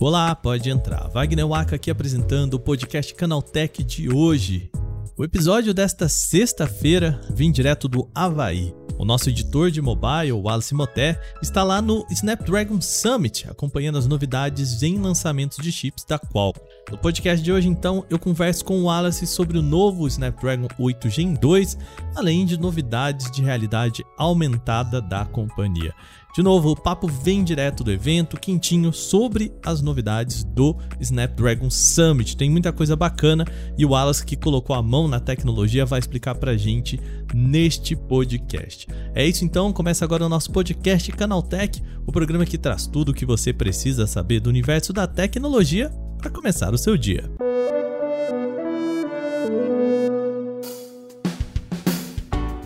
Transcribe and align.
Olá, 0.00 0.34
pode 0.34 0.68
entrar. 0.68 1.08
Wagner 1.08 1.48
Waka 1.48 1.76
aqui 1.76 1.90
apresentando 1.90 2.54
o 2.54 2.60
podcast 2.60 3.14
Canaltech 3.14 3.82
de 3.82 4.12
hoje. 4.12 4.70
O 5.16 5.24
episódio 5.24 5.72
desta 5.72 6.08
sexta-feira 6.08 7.20
vem 7.30 7.50
direto 7.50 7.88
do 7.88 8.10
Havaí. 8.14 8.74
O 8.96 9.04
nosso 9.04 9.28
editor 9.28 9.70
de 9.72 9.82
mobile, 9.82 10.32
Wallace 10.32 10.72
Moté, 10.72 11.20
está 11.42 11.64
lá 11.64 11.82
no 11.82 12.06
Snapdragon 12.10 12.80
Summit, 12.80 13.50
acompanhando 13.50 13.98
as 13.98 14.06
novidades 14.06 14.82
em 14.82 14.98
lançamentos 14.98 15.58
de 15.58 15.72
chips 15.72 16.04
da 16.04 16.16
Qualcomm. 16.16 16.64
No 16.90 16.96
podcast 16.98 17.44
de 17.44 17.52
hoje, 17.52 17.68
então, 17.68 18.04
eu 18.08 18.18
converso 18.18 18.64
com 18.64 18.78
o 18.78 18.84
Wallace 18.84 19.26
sobre 19.26 19.58
o 19.58 19.62
novo 19.62 20.06
Snapdragon 20.06 20.68
8 20.78 21.10
Gen 21.10 21.34
2, 21.34 21.76
além 22.14 22.46
de 22.46 22.56
novidades 22.56 23.30
de 23.32 23.42
realidade 23.42 24.04
aumentada 24.16 25.02
da 25.02 25.24
companhia. 25.24 25.92
De 26.34 26.42
novo, 26.42 26.72
o 26.72 26.76
papo 26.76 27.06
vem 27.06 27.44
direto 27.44 27.84
do 27.84 27.92
evento, 27.92 28.40
quentinho, 28.40 28.92
sobre 28.92 29.52
as 29.64 29.80
novidades 29.80 30.42
do 30.42 30.76
Snapdragon 30.98 31.70
Summit. 31.70 32.36
Tem 32.36 32.50
muita 32.50 32.72
coisa 32.72 32.96
bacana 32.96 33.44
e 33.78 33.86
o 33.86 33.90
Wallace, 33.90 34.26
que 34.26 34.34
colocou 34.34 34.74
a 34.74 34.82
mão 34.82 35.06
na 35.06 35.20
tecnologia, 35.20 35.86
vai 35.86 36.00
explicar 36.00 36.34
pra 36.34 36.56
gente 36.56 36.98
neste 37.32 37.94
podcast. 37.94 38.88
É 39.14 39.24
isso 39.24 39.44
então, 39.44 39.72
começa 39.72 40.04
agora 40.04 40.26
o 40.26 40.28
nosso 40.28 40.50
podcast 40.50 41.12
Canaltech, 41.12 41.80
o 42.04 42.10
programa 42.10 42.44
que 42.44 42.58
traz 42.58 42.84
tudo 42.84 43.10
o 43.10 43.14
que 43.14 43.24
você 43.24 43.52
precisa 43.52 44.04
saber 44.04 44.40
do 44.40 44.50
universo 44.50 44.92
da 44.92 45.06
tecnologia 45.06 45.88
para 46.18 46.30
começar 46.30 46.74
o 46.74 46.78
seu 46.78 46.96
dia. 46.96 47.30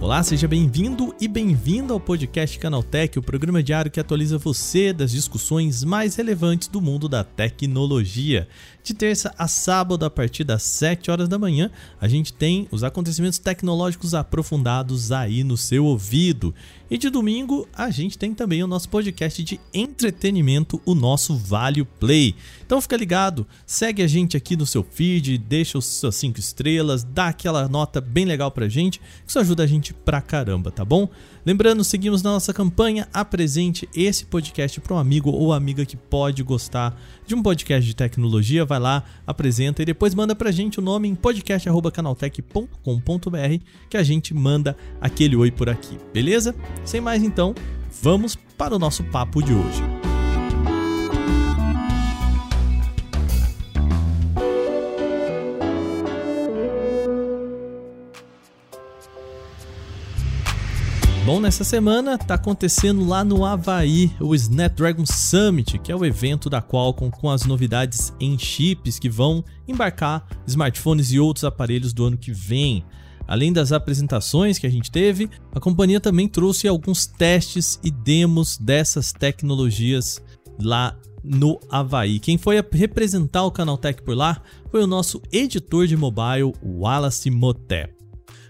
Olá, 0.08 0.22
seja 0.22 0.48
bem-vindo 0.48 1.14
e 1.20 1.28
bem-vindo 1.28 1.92
ao 1.92 2.00
podcast 2.00 2.58
Canaltech, 2.58 3.18
o 3.18 3.22
programa 3.22 3.62
diário 3.62 3.90
que 3.90 4.00
atualiza 4.00 4.38
você 4.38 4.90
das 4.90 5.10
discussões 5.10 5.84
mais 5.84 6.16
relevantes 6.16 6.66
do 6.66 6.80
mundo 6.80 7.10
da 7.10 7.22
tecnologia. 7.22 8.48
De 8.82 8.94
terça 8.94 9.34
a 9.36 9.46
sábado, 9.46 10.06
a 10.06 10.08
partir 10.08 10.44
das 10.44 10.62
7 10.62 11.10
horas 11.10 11.28
da 11.28 11.38
manhã, 11.38 11.70
a 12.00 12.08
gente 12.08 12.32
tem 12.32 12.66
os 12.70 12.82
acontecimentos 12.82 13.38
tecnológicos 13.38 14.14
aprofundados 14.14 15.12
aí 15.12 15.44
no 15.44 15.58
seu 15.58 15.84
ouvido. 15.84 16.54
E 16.90 16.96
de 16.96 17.10
domingo, 17.10 17.68
a 17.74 17.90
gente 17.90 18.16
tem 18.16 18.32
também 18.32 18.62
o 18.62 18.66
nosso 18.66 18.88
podcast 18.88 19.44
de 19.44 19.60
entretenimento, 19.74 20.80
o 20.86 20.94
nosso 20.94 21.36
Vale 21.36 21.84
Play. 21.84 22.34
Então 22.64 22.80
fica 22.80 22.96
ligado, 22.96 23.46
segue 23.66 24.02
a 24.02 24.06
gente 24.06 24.38
aqui 24.38 24.56
no 24.56 24.64
seu 24.64 24.82
feed, 24.82 25.36
deixa 25.36 25.76
os 25.76 25.84
seus 25.84 26.16
5 26.16 26.40
estrelas, 26.40 27.04
dá 27.04 27.28
aquela 27.28 27.68
nota 27.68 28.00
bem 28.00 28.24
legal 28.24 28.50
pra 28.50 28.70
gente, 28.70 29.00
que 29.00 29.04
isso 29.26 29.38
ajuda 29.38 29.64
a 29.64 29.66
gente 29.66 29.92
pra 29.92 30.22
caramba, 30.22 30.70
tá 30.70 30.82
bom? 30.82 31.10
Lembrando, 31.44 31.84
seguimos 31.84 32.22
na 32.22 32.32
nossa 32.32 32.52
campanha, 32.52 33.08
apresente 33.12 33.88
esse 33.94 34.24
podcast 34.24 34.80
para 34.80 34.94
um 34.94 34.98
amigo 34.98 35.30
ou 35.30 35.52
amiga 35.52 35.86
que 35.86 35.96
pode 35.96 36.42
gostar 36.42 37.00
de 37.26 37.34
um 37.34 37.42
podcast 37.42 37.86
de 37.86 37.94
tecnologia, 37.94 38.64
vai 38.64 38.78
lá, 38.78 39.04
apresenta 39.26 39.82
e 39.82 39.86
depois 39.86 40.14
manda 40.14 40.34
pra 40.34 40.50
gente 40.50 40.78
o 40.78 40.82
nome 40.82 41.06
em 41.08 41.14
podcast@canaltech.com.br 41.14 43.64
que 43.88 43.96
a 43.96 44.02
gente 44.02 44.34
manda 44.34 44.76
aquele 45.00 45.36
oi 45.36 45.50
por 45.50 45.70
aqui, 45.70 45.96
beleza? 46.12 46.54
Sem 46.84 47.00
mais 47.00 47.22
então, 47.22 47.54
vamos 48.02 48.36
para 48.36 48.74
o 48.74 48.78
nosso 48.78 49.04
papo 49.04 49.42
de 49.42 49.52
hoje. 49.52 49.82
Bom, 61.28 61.40
nessa 61.40 61.62
semana 61.62 62.14
está 62.14 62.36
acontecendo 62.36 63.06
lá 63.06 63.22
no 63.22 63.44
Havaí 63.44 64.10
o 64.18 64.34
Snapdragon 64.34 65.04
Summit, 65.04 65.78
que 65.78 65.92
é 65.92 65.94
o 65.94 66.02
evento 66.02 66.48
da 66.48 66.62
Qualcomm 66.62 67.10
com 67.10 67.28
as 67.28 67.44
novidades 67.44 68.14
em 68.18 68.38
chips 68.38 68.98
que 68.98 69.10
vão 69.10 69.44
embarcar 69.68 70.26
smartphones 70.46 71.12
e 71.12 71.20
outros 71.20 71.44
aparelhos 71.44 71.92
do 71.92 72.06
ano 72.06 72.16
que 72.16 72.32
vem. 72.32 72.82
Além 73.28 73.52
das 73.52 73.72
apresentações 73.72 74.58
que 74.58 74.66
a 74.66 74.70
gente 74.70 74.90
teve, 74.90 75.28
a 75.54 75.60
companhia 75.60 76.00
também 76.00 76.26
trouxe 76.26 76.66
alguns 76.66 77.06
testes 77.06 77.78
e 77.84 77.90
demos 77.90 78.56
dessas 78.56 79.12
tecnologias 79.12 80.22
lá 80.58 80.98
no 81.22 81.60
Havaí. 81.68 82.18
Quem 82.18 82.38
foi 82.38 82.56
representar 82.72 83.44
o 83.44 83.50
Canaltech 83.50 84.02
por 84.02 84.16
lá 84.16 84.40
foi 84.70 84.82
o 84.82 84.86
nosso 84.86 85.20
editor 85.30 85.86
de 85.86 85.94
mobile, 85.94 86.54
Wallace 86.64 87.30
Moté. 87.30 87.90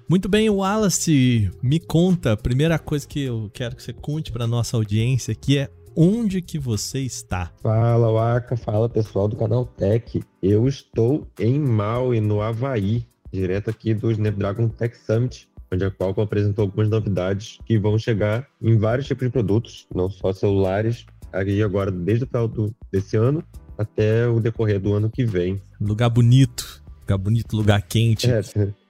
Muito 0.08 0.28
bem, 0.28 0.48
Wallace, 0.48 1.50
me 1.60 1.80
conta. 1.80 2.32
A 2.32 2.36
primeira 2.36 2.78
coisa 2.78 3.06
que 3.06 3.24
eu 3.24 3.50
quero 3.52 3.74
que 3.74 3.82
você 3.82 3.92
conte 3.92 4.30
para 4.30 4.46
nossa 4.46 4.76
audiência 4.76 5.32
aqui 5.32 5.58
é 5.58 5.68
onde 5.96 6.40
que 6.40 6.58
você 6.58 7.00
está. 7.00 7.52
Fala, 7.60 8.12
Waka, 8.12 8.56
fala 8.56 8.88
pessoal 8.88 9.26
do 9.26 9.34
canal 9.34 9.66
Tech. 9.66 10.22
Eu 10.40 10.68
estou 10.68 11.26
em 11.38 11.58
Maui, 11.58 12.20
no 12.20 12.40
Havaí, 12.40 13.04
direto 13.32 13.70
aqui 13.70 13.94
do 13.94 14.10
Snapdragon 14.10 14.68
Tech 14.68 14.96
Summit, 14.96 15.48
onde 15.72 15.84
a 15.84 15.90
Qualcomm 15.90 16.24
apresentou 16.24 16.64
algumas 16.64 16.88
novidades 16.88 17.58
que 17.64 17.78
vão 17.78 17.98
chegar 17.98 18.46
em 18.60 18.76
vários 18.76 19.06
tipos 19.06 19.26
de 19.26 19.30
produtos, 19.30 19.86
não 19.94 20.10
só 20.10 20.32
celulares, 20.32 21.06
aí 21.32 21.62
agora 21.62 21.90
desde 21.90 22.24
o 22.24 22.26
final 22.26 22.48
do, 22.48 22.74
desse 22.90 23.16
ano 23.16 23.44
até 23.76 24.26
o 24.26 24.40
decorrer 24.40 24.80
do 24.80 24.92
ano 24.94 25.10
que 25.10 25.24
vem. 25.24 25.60
Lugar 25.80 26.10
bonito. 26.10 26.82
Lugar 27.02 27.18
bonito, 27.18 27.56
lugar 27.56 27.80
quente. 27.80 28.30
É, 28.30 28.40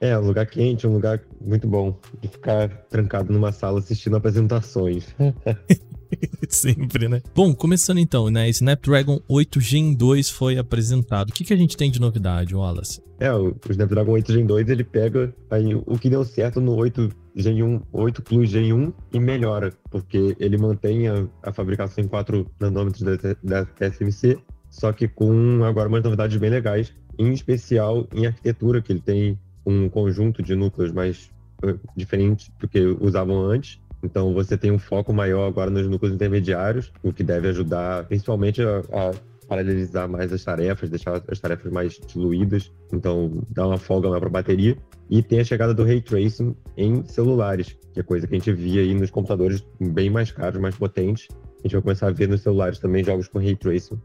é, 0.01 0.19
um 0.19 0.27
lugar 0.27 0.45
quente, 0.47 0.89
um 0.89 0.95
lugar 0.95 1.21
muito 1.41 1.69
bom 1.69 1.97
de 2.21 2.27
ficar 2.27 2.69
trancado 2.91 3.33
numa 3.33 3.53
sala 3.53 3.79
assistindo 3.79 4.17
apresentações. 4.17 5.15
Sempre, 6.49 7.09
né? 7.09 7.23
Bom, 7.35 7.55
começando 7.55 7.99
então, 7.99 8.31
né? 8.31 8.49
Snapdragon 8.49 9.21
8 9.29 9.61
Gen 9.61 9.95
2 9.95 10.31
foi 10.31 10.59
apresentado. 10.59 11.31
O 11.31 11.33
que, 11.33 11.45
que 11.45 11.53
a 11.53 11.57
gente 11.57 11.77
tem 11.77 11.91
de 11.91 12.01
novidade, 12.01 12.55
Wallace? 12.55 13.03
É, 13.21 13.33
o 13.33 13.55
Snapdragon 13.69 14.13
8 14.13 14.33
Gen 14.33 14.47
2 14.47 14.69
ele 14.69 14.85
pega 14.85 15.35
aí, 15.51 15.75
o 15.75 15.99
que 15.99 16.09
deu 16.09 16.25
certo 16.25 16.61
no 16.61 16.75
8 16.77 17.11
Gen 17.35 17.63
1, 17.63 17.83
8 17.93 18.23
Plus 18.23 18.49
Gen 18.51 18.73
1 18.73 18.93
e 19.13 19.21
melhora, 19.21 19.73
porque 19.91 20.37
ele 20.39 20.57
mantém 20.57 21.09
a, 21.09 21.27
a 21.43 21.53
fabricação 21.53 22.03
em 22.03 22.09
4 22.09 22.47
nanômetros 22.61 23.03
da, 23.03 23.17
da 23.43 23.65
TSMC, 23.65 24.39
só 24.71 24.93
que 24.93 25.09
com 25.09 25.65
agora 25.65 25.89
umas 25.89 26.03
novidades 26.03 26.37
bem 26.37 26.51
legais 26.51 26.93
em 27.19 27.33
especial 27.33 28.07
em 28.15 28.27
arquitetura, 28.27 28.81
que 28.81 28.93
ele 28.93 29.01
tem 29.01 29.39
um 29.67 29.89
conjunto 29.89 30.43
de 30.43 30.55
núcleos 30.55 30.93
mais 30.93 31.31
uh, 31.65 31.79
diferentes 31.97 32.51
do 32.59 32.69
que 32.69 32.81
usavam 33.01 33.45
antes. 33.45 33.81
Então 34.03 34.33
você 34.33 34.57
tem 34.57 34.71
um 34.71 34.79
foco 34.79 35.13
maior 35.13 35.49
agora 35.49 35.71
nos 35.71 35.87
núcleos 35.89 36.15
intermediários, 36.15 36.93
o 37.03 37.13
que 37.13 37.25
deve 37.25 37.49
ajudar 37.49 38.05
principalmente 38.07 38.63
a, 38.63 38.79
a 38.93 39.13
paralelizar 39.49 40.09
mais 40.09 40.33
as 40.33 40.45
tarefas, 40.45 40.91
deixar 40.91 41.23
as 41.27 41.41
tarefas 41.41 41.73
mais 41.73 41.99
diluídas, 42.07 42.71
então 42.93 43.43
dá 43.51 43.67
uma 43.67 43.79
folga 43.79 44.09
maior 44.09 44.21
para 44.21 44.29
a 44.29 44.33
bateria. 44.33 44.77
E 45.09 45.23
tem 45.23 45.41
a 45.41 45.45
chegada 45.45 45.73
do 45.73 45.85
Ray 45.85 46.03
Tracing 46.03 46.55
em 46.77 47.03
celulares, 47.07 47.79
que 47.95 48.01
é 48.01 48.03
coisa 48.03 48.27
que 48.27 48.35
a 48.35 48.39
gente 48.39 48.53
via 48.53 48.83
aí 48.83 48.93
nos 48.93 49.11
computadores 49.11 49.67
bem 49.81 50.11
mais 50.11 50.31
caros, 50.31 50.61
mais 50.61 50.77
potentes. 50.77 51.29
A 51.33 51.63
gente 51.63 51.73
vai 51.73 51.83
começar 51.83 52.09
a 52.09 52.11
ver 52.11 52.29
nos 52.29 52.43
celulares 52.43 52.79
também 52.79 53.03
jogos 53.03 53.27
com 53.27 53.39
Ray 53.39 53.57
Tracing, 53.57 53.99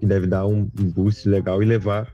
que 0.00 0.06
deve 0.06 0.26
dar 0.26 0.44
um 0.46 0.64
boost 0.64 1.28
legal 1.28 1.62
e 1.62 1.66
levar 1.66 2.12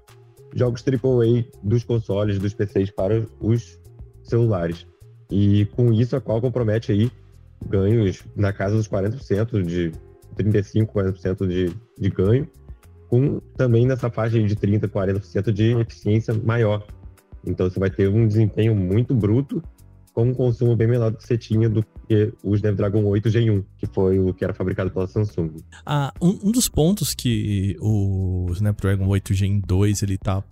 jogos 0.54 0.84
AAA 0.86 1.44
dos 1.62 1.82
consoles, 1.82 2.38
dos 2.38 2.52
PCs 2.52 2.90
para 2.90 3.26
os 3.40 3.80
celulares. 4.22 4.86
E 5.30 5.66
com 5.76 5.92
isso 5.92 6.16
a 6.16 6.20
Qualcomm 6.20 6.50
promete 6.50 6.92
aí 6.92 7.10
ganhos 7.68 8.22
na 8.34 8.52
casa 8.52 8.76
dos 8.76 8.88
40%, 8.88 9.62
de 9.62 9.92
35%, 10.36 10.86
40% 10.86 11.46
de, 11.46 11.74
de 11.98 12.10
ganho, 12.10 12.48
com 13.08 13.40
também 13.56 13.86
nessa 13.86 14.10
faixa 14.10 14.40
de 14.42 14.56
30%, 14.56 14.88
40% 14.88 15.52
de 15.52 15.72
eficiência 15.78 16.34
maior. 16.34 16.86
Então 17.44 17.68
você 17.68 17.78
vai 17.78 17.90
ter 17.90 18.08
um 18.08 18.26
desempenho 18.26 18.74
muito 18.74 19.14
bruto 19.14 19.62
com 20.12 20.30
um 20.30 20.34
consumo 20.34 20.74
bem 20.74 20.88
menor 20.88 21.10
do 21.10 21.18
que 21.18 21.26
você 21.26 21.36
tinha 21.36 21.68
do 21.68 21.84
que 22.08 22.32
o 22.42 22.54
Snapdragon 22.54 23.04
8 23.04 23.28
Gen 23.28 23.50
1, 23.50 23.64
que 23.76 23.86
foi 23.86 24.18
o 24.18 24.32
que 24.32 24.42
era 24.42 24.54
fabricado 24.54 24.90
pela 24.90 25.06
Samsung. 25.06 25.58
Ah, 25.84 26.10
um, 26.22 26.48
um 26.48 26.50
dos 26.50 26.68
pontos 26.68 27.14
que 27.14 27.76
o 27.80 28.46
Snapdragon 28.52 29.06
8 29.06 29.34
Gen 29.34 29.60
2 29.60 30.02
ele 30.02 30.16
tá 30.16 30.42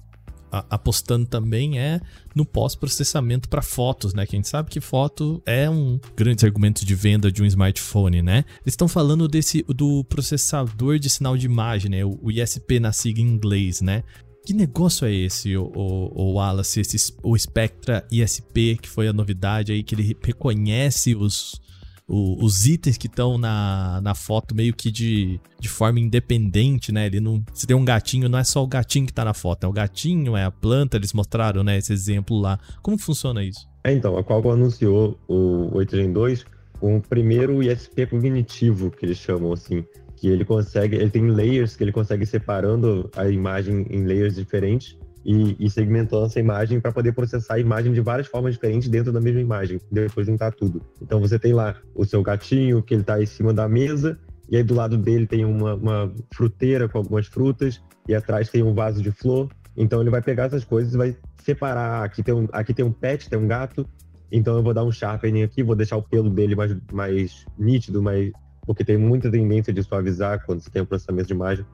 apostando 0.71 1.27
também 1.27 1.79
é 1.79 2.01
no 2.35 2.45
pós-processamento 2.45 3.49
para 3.49 3.63
fotos, 3.63 4.15
né? 4.15 4.27
Que 4.27 4.37
a 4.37 4.39
gente 4.39 4.49
sabe 4.49 4.71
que 4.71 4.81
foto 4.81 5.43
é 5.47 5.69
um 5.69 5.99
grande 6.17 6.45
argumento 6.45 6.85
de 6.85 6.95
venda 6.95 7.31
de 7.31 7.43
um 7.43 7.47
smartphone, 7.47 8.23
né? 8.23 8.45
Eles 8.63 8.73
estão 8.73 8.89
falando 8.89 9.27
desse 9.27 9.65
do 9.69 10.05
processador 10.05 10.99
de 10.99 11.09
sinal 11.11 11.37
de 11.37 11.47
imagem, 11.47 11.91
né? 11.91 12.05
O 12.05 12.31
ISP 12.31 12.81
na 12.81 12.93
sigla 12.93 13.23
em 13.23 13.29
inglês, 13.29 13.81
né? 13.81 14.03
Que 14.45 14.53
negócio 14.53 15.07
é 15.07 15.13
esse, 15.13 15.57
o, 15.57 15.73
o, 15.75 16.23
o 16.23 16.33
Wallace, 16.35 16.81
esse, 16.81 17.15
o 17.23 17.37
Spectra 17.39 18.07
ISP, 18.13 18.77
que 18.77 18.89
foi 18.89 19.09
a 19.09 19.13
novidade 19.13 19.73
aí, 19.73 19.83
que 19.83 19.95
ele 19.95 20.15
reconhece 20.23 21.15
os, 21.15 21.59
o, 22.07 22.45
os 22.45 22.67
itens 22.67 22.97
que 22.97 23.07
estão 23.07 23.39
na, 23.39 24.01
na 24.03 24.15
foto 24.15 24.55
meio 24.55 24.75
que 24.75 24.91
de, 24.91 25.41
de 25.59 25.69
forma 25.69 25.99
independente, 25.99 26.93
né? 26.93 27.07
Ele 27.07 27.21
não. 27.21 27.43
Se 27.53 27.67
tem 27.67 27.77
um 27.77 27.85
gatinho, 27.85 28.29
não 28.29 28.39
é 28.39 28.45
só 28.45 28.63
o 28.63 28.67
gatinho 28.67 29.07
que 29.07 29.13
tá 29.13 29.25
na 29.25 29.35
foto, 29.35 29.65
é 29.65 29.69
o 29.69 29.73
gatinho, 29.73 30.37
é 30.37 30.45
a 30.45 30.51
planta, 30.51 30.97
eles 30.97 31.13
mostraram, 31.13 31.63
né? 31.63 31.79
Esse 31.79 31.93
exemplo 31.93 32.39
lá. 32.39 32.59
Como 32.83 32.99
funciona 32.99 33.43
isso? 33.43 33.67
É, 33.83 33.93
então, 33.93 34.17
a 34.17 34.25
Qualcomm 34.25 34.53
anunciou 34.53 35.19
o 35.29 35.77
8 35.77 35.97
Gen 35.97 36.13
2 36.13 36.45
um 36.83 37.01
primeiro 37.01 37.63
ISP 37.63 38.07
cognitivo, 38.07 38.91
que 38.91 39.07
eles 39.07 39.17
chamam 39.17 39.53
assim, 39.53 39.85
que 40.17 40.29
ele 40.29 40.45
consegue, 40.45 40.97
ele 40.97 41.11
tem 41.11 41.31
layers 41.31 41.77
que 41.77 41.85
ele 41.85 41.93
consegue 41.93 42.27
separando 42.27 43.11
a 43.17 43.29
imagem 43.29 43.87
em 43.91 44.05
layers 44.05 44.35
diferentes 44.35 44.97
e, 45.25 45.57
e 45.59 45.71
segmentando 45.71 46.27
essa 46.27 46.39
imagem 46.39 46.81
para 46.81 46.93
poder 46.93 47.13
processar 47.13 47.55
a 47.55 47.59
imagem 47.59 47.93
de 47.93 48.01
várias 48.01 48.27
formas 48.27 48.55
diferentes 48.55 48.89
dentro 48.89 49.13
da 49.13 49.21
mesma 49.21 49.41
imagem, 49.41 49.81
depois 49.91 50.27
juntar 50.27 50.53
tudo. 50.53 50.83
Então 51.01 51.21
você 51.21 51.39
tem 51.39 51.53
lá 51.53 51.77
o 51.95 52.05
seu 52.05 52.23
gatinho 52.23 52.83
que 52.83 52.95
ele 52.95 53.01
está 53.01 53.23
em 53.23 53.27
cima 53.27 53.53
da 53.53 53.69
mesa 53.69 54.19
e 54.51 54.57
aí 54.57 54.63
do 54.63 54.75
lado 54.75 54.97
dele 54.97 55.27
tem 55.27 55.45
uma, 55.45 55.75
uma 55.75 56.13
fruteira 56.33 56.89
com 56.89 56.99
algumas 56.99 57.27
frutas 57.27 57.83
e 58.09 58.15
atrás 58.15 58.49
tem 58.49 58.63
um 58.63 58.75
vaso 58.75 59.03
de 59.03 59.11
flor. 59.11 59.49
Então 59.77 60.01
ele 60.01 60.11
vai 60.11 60.23
pegar 60.23 60.45
essas 60.45 60.65
coisas 60.65 60.95
e 60.95 60.97
vai 60.97 61.17
separar. 61.43 62.05
Aqui 62.05 62.23
tem 62.23 62.35
um, 62.35 62.47
aqui 62.53 62.75
tem 62.75 62.85
um 62.85 62.93
pet, 62.93 63.29
tem 63.29 63.39
um 63.39 63.49
gato. 63.49 63.87
Então 64.31 64.57
eu 64.57 64.63
vou 64.63 64.75
dar 64.75 64.85
um 64.85 64.93
sharpening 64.93 65.43
aqui, 65.43 65.63
vou 65.63 65.77
deixar 65.77 65.97
o 65.97 66.03
pelo 66.03 66.29
dele 66.29 66.55
mais, 66.55 66.77
mais 66.93 67.47
nítido, 67.59 68.03
mais, 68.03 68.33
porque 68.67 68.85
tem 68.85 68.97
muita 68.97 69.31
tendência 69.31 69.73
de 69.73 69.83
suavizar 69.83 70.45
quando 70.45 70.61
você 70.61 70.71
tem 70.71 70.83
o 70.83 70.87
processamento 70.87 71.29
de 71.29 71.35
imagem. 71.35 71.65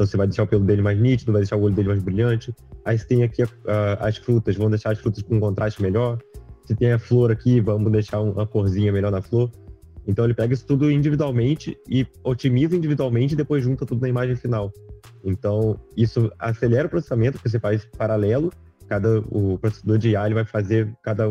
Então 0.00 0.06
você 0.06 0.16
vai 0.16 0.26
deixar 0.26 0.44
o 0.44 0.46
pelo 0.46 0.64
dele 0.64 0.80
mais 0.80 0.98
nítido, 0.98 1.30
vai 1.30 1.42
deixar 1.42 1.56
o 1.56 1.60
olho 1.60 1.74
dele 1.74 1.88
mais 1.88 2.02
brilhante. 2.02 2.54
Aí 2.86 2.98
você 2.98 3.06
tem 3.06 3.22
aqui 3.22 3.42
uh, 3.42 3.50
as 3.98 4.16
frutas, 4.16 4.56
vamos 4.56 4.70
deixar 4.70 4.92
as 4.92 4.98
frutas 4.98 5.22
com 5.22 5.36
um 5.36 5.40
contraste 5.40 5.82
melhor. 5.82 6.18
Se 6.64 6.74
tem 6.74 6.90
a 6.90 6.98
flor 6.98 7.30
aqui, 7.30 7.60
vamos 7.60 7.92
deixar 7.92 8.18
uma 8.22 8.46
corzinha 8.46 8.90
melhor 8.90 9.12
na 9.12 9.20
flor. 9.20 9.52
Então 10.06 10.24
ele 10.24 10.32
pega 10.32 10.54
isso 10.54 10.64
tudo 10.64 10.90
individualmente 10.90 11.76
e 11.86 12.06
otimiza 12.24 12.74
individualmente 12.74 13.34
e 13.34 13.36
depois 13.36 13.62
junta 13.62 13.84
tudo 13.84 14.00
na 14.00 14.08
imagem 14.08 14.36
final. 14.36 14.72
Então 15.22 15.78
isso 15.94 16.32
acelera 16.38 16.86
o 16.86 16.90
processamento, 16.90 17.32
porque 17.32 17.50
você 17.50 17.60
faz 17.60 17.84
paralelo. 17.84 18.50
Cada 18.88 19.18
o 19.30 19.58
processador 19.58 19.98
de 19.98 20.08
IA 20.12 20.24
ele 20.24 20.34
vai 20.34 20.46
fazer 20.46 20.90
cada 21.02 21.26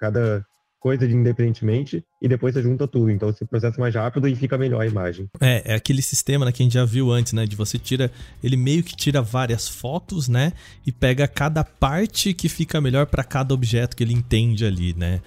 cada 0.00 0.46
coisa 0.84 1.08
de 1.08 1.14
independentemente 1.14 2.04
e 2.20 2.28
depois 2.28 2.52
você 2.52 2.62
junta 2.62 2.86
tudo. 2.86 3.10
Então 3.10 3.32
você 3.32 3.46
processa 3.46 3.80
mais 3.80 3.94
rápido 3.94 4.28
e 4.28 4.36
fica 4.36 4.58
melhor 4.58 4.82
a 4.82 4.86
imagem. 4.86 5.26
É, 5.40 5.72
é 5.72 5.74
aquele 5.74 6.02
sistema 6.02 6.44
né, 6.44 6.52
que 6.52 6.62
a 6.62 6.64
gente 6.64 6.74
já 6.74 6.84
viu 6.84 7.10
antes, 7.10 7.32
né? 7.32 7.46
De 7.46 7.56
você 7.56 7.78
tira. 7.78 8.12
Ele 8.42 8.54
meio 8.54 8.82
que 8.82 8.94
tira 8.94 9.22
várias 9.22 9.66
fotos, 9.66 10.28
né? 10.28 10.52
E 10.86 10.92
pega 10.92 11.26
cada 11.26 11.64
parte 11.64 12.34
que 12.34 12.50
fica 12.50 12.82
melhor 12.82 13.06
para 13.06 13.24
cada 13.24 13.54
objeto 13.54 13.96
que 13.96 14.04
ele 14.04 14.12
entende 14.12 14.66
ali, 14.66 14.92
né? 14.94 15.22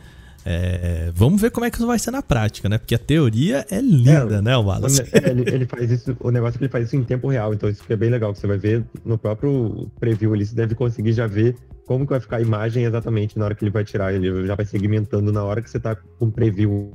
É, 0.49 1.11
vamos 1.13 1.41
ver 1.41 1.51
como 1.51 1.65
é 1.65 1.69
que 1.69 1.75
isso 1.75 1.85
vai 1.85 1.99
ser 1.99 2.11
na 2.11 2.21
prática, 2.21 2.69
né? 2.69 2.77
Porque 2.77 2.95
a 2.95 2.97
teoria 2.97 3.65
é 3.69 3.81
linda, 3.81 4.37
é, 4.37 4.41
né, 4.41 4.55
Wallace? 4.55 5.03
Ele, 5.27 5.43
ele, 5.45 5.65
faz 5.65 5.91
isso, 5.91 6.15
o 6.21 6.31
negócio 6.31 6.55
é 6.55 6.57
que 6.59 6.63
ele 6.63 6.71
faz 6.71 6.87
isso 6.87 6.95
em 6.95 7.03
tempo 7.03 7.27
real, 7.27 7.53
então 7.53 7.69
isso 7.69 7.83
é 7.89 7.95
bem 7.97 8.09
legal, 8.09 8.31
que 8.31 8.39
você 8.39 8.47
vai 8.47 8.57
ver 8.57 8.85
no 9.03 9.17
próprio 9.17 9.91
preview 9.99 10.33
ali, 10.33 10.45
você 10.45 10.55
deve 10.55 10.73
conseguir 10.73 11.11
já 11.11 11.27
ver 11.27 11.55
como 11.85 12.05
que 12.05 12.11
vai 12.11 12.21
ficar 12.21 12.37
a 12.37 12.41
imagem 12.41 12.85
exatamente 12.85 13.37
na 13.37 13.43
hora 13.43 13.55
que 13.55 13.63
ele 13.65 13.71
vai 13.71 13.83
tirar. 13.83 14.13
Ele 14.13 14.47
já 14.47 14.55
vai 14.55 14.65
segmentando 14.65 15.33
na 15.33 15.43
hora 15.43 15.61
que 15.61 15.69
você 15.69 15.81
tá 15.81 15.95
com 15.95 16.31
preview. 16.31 16.93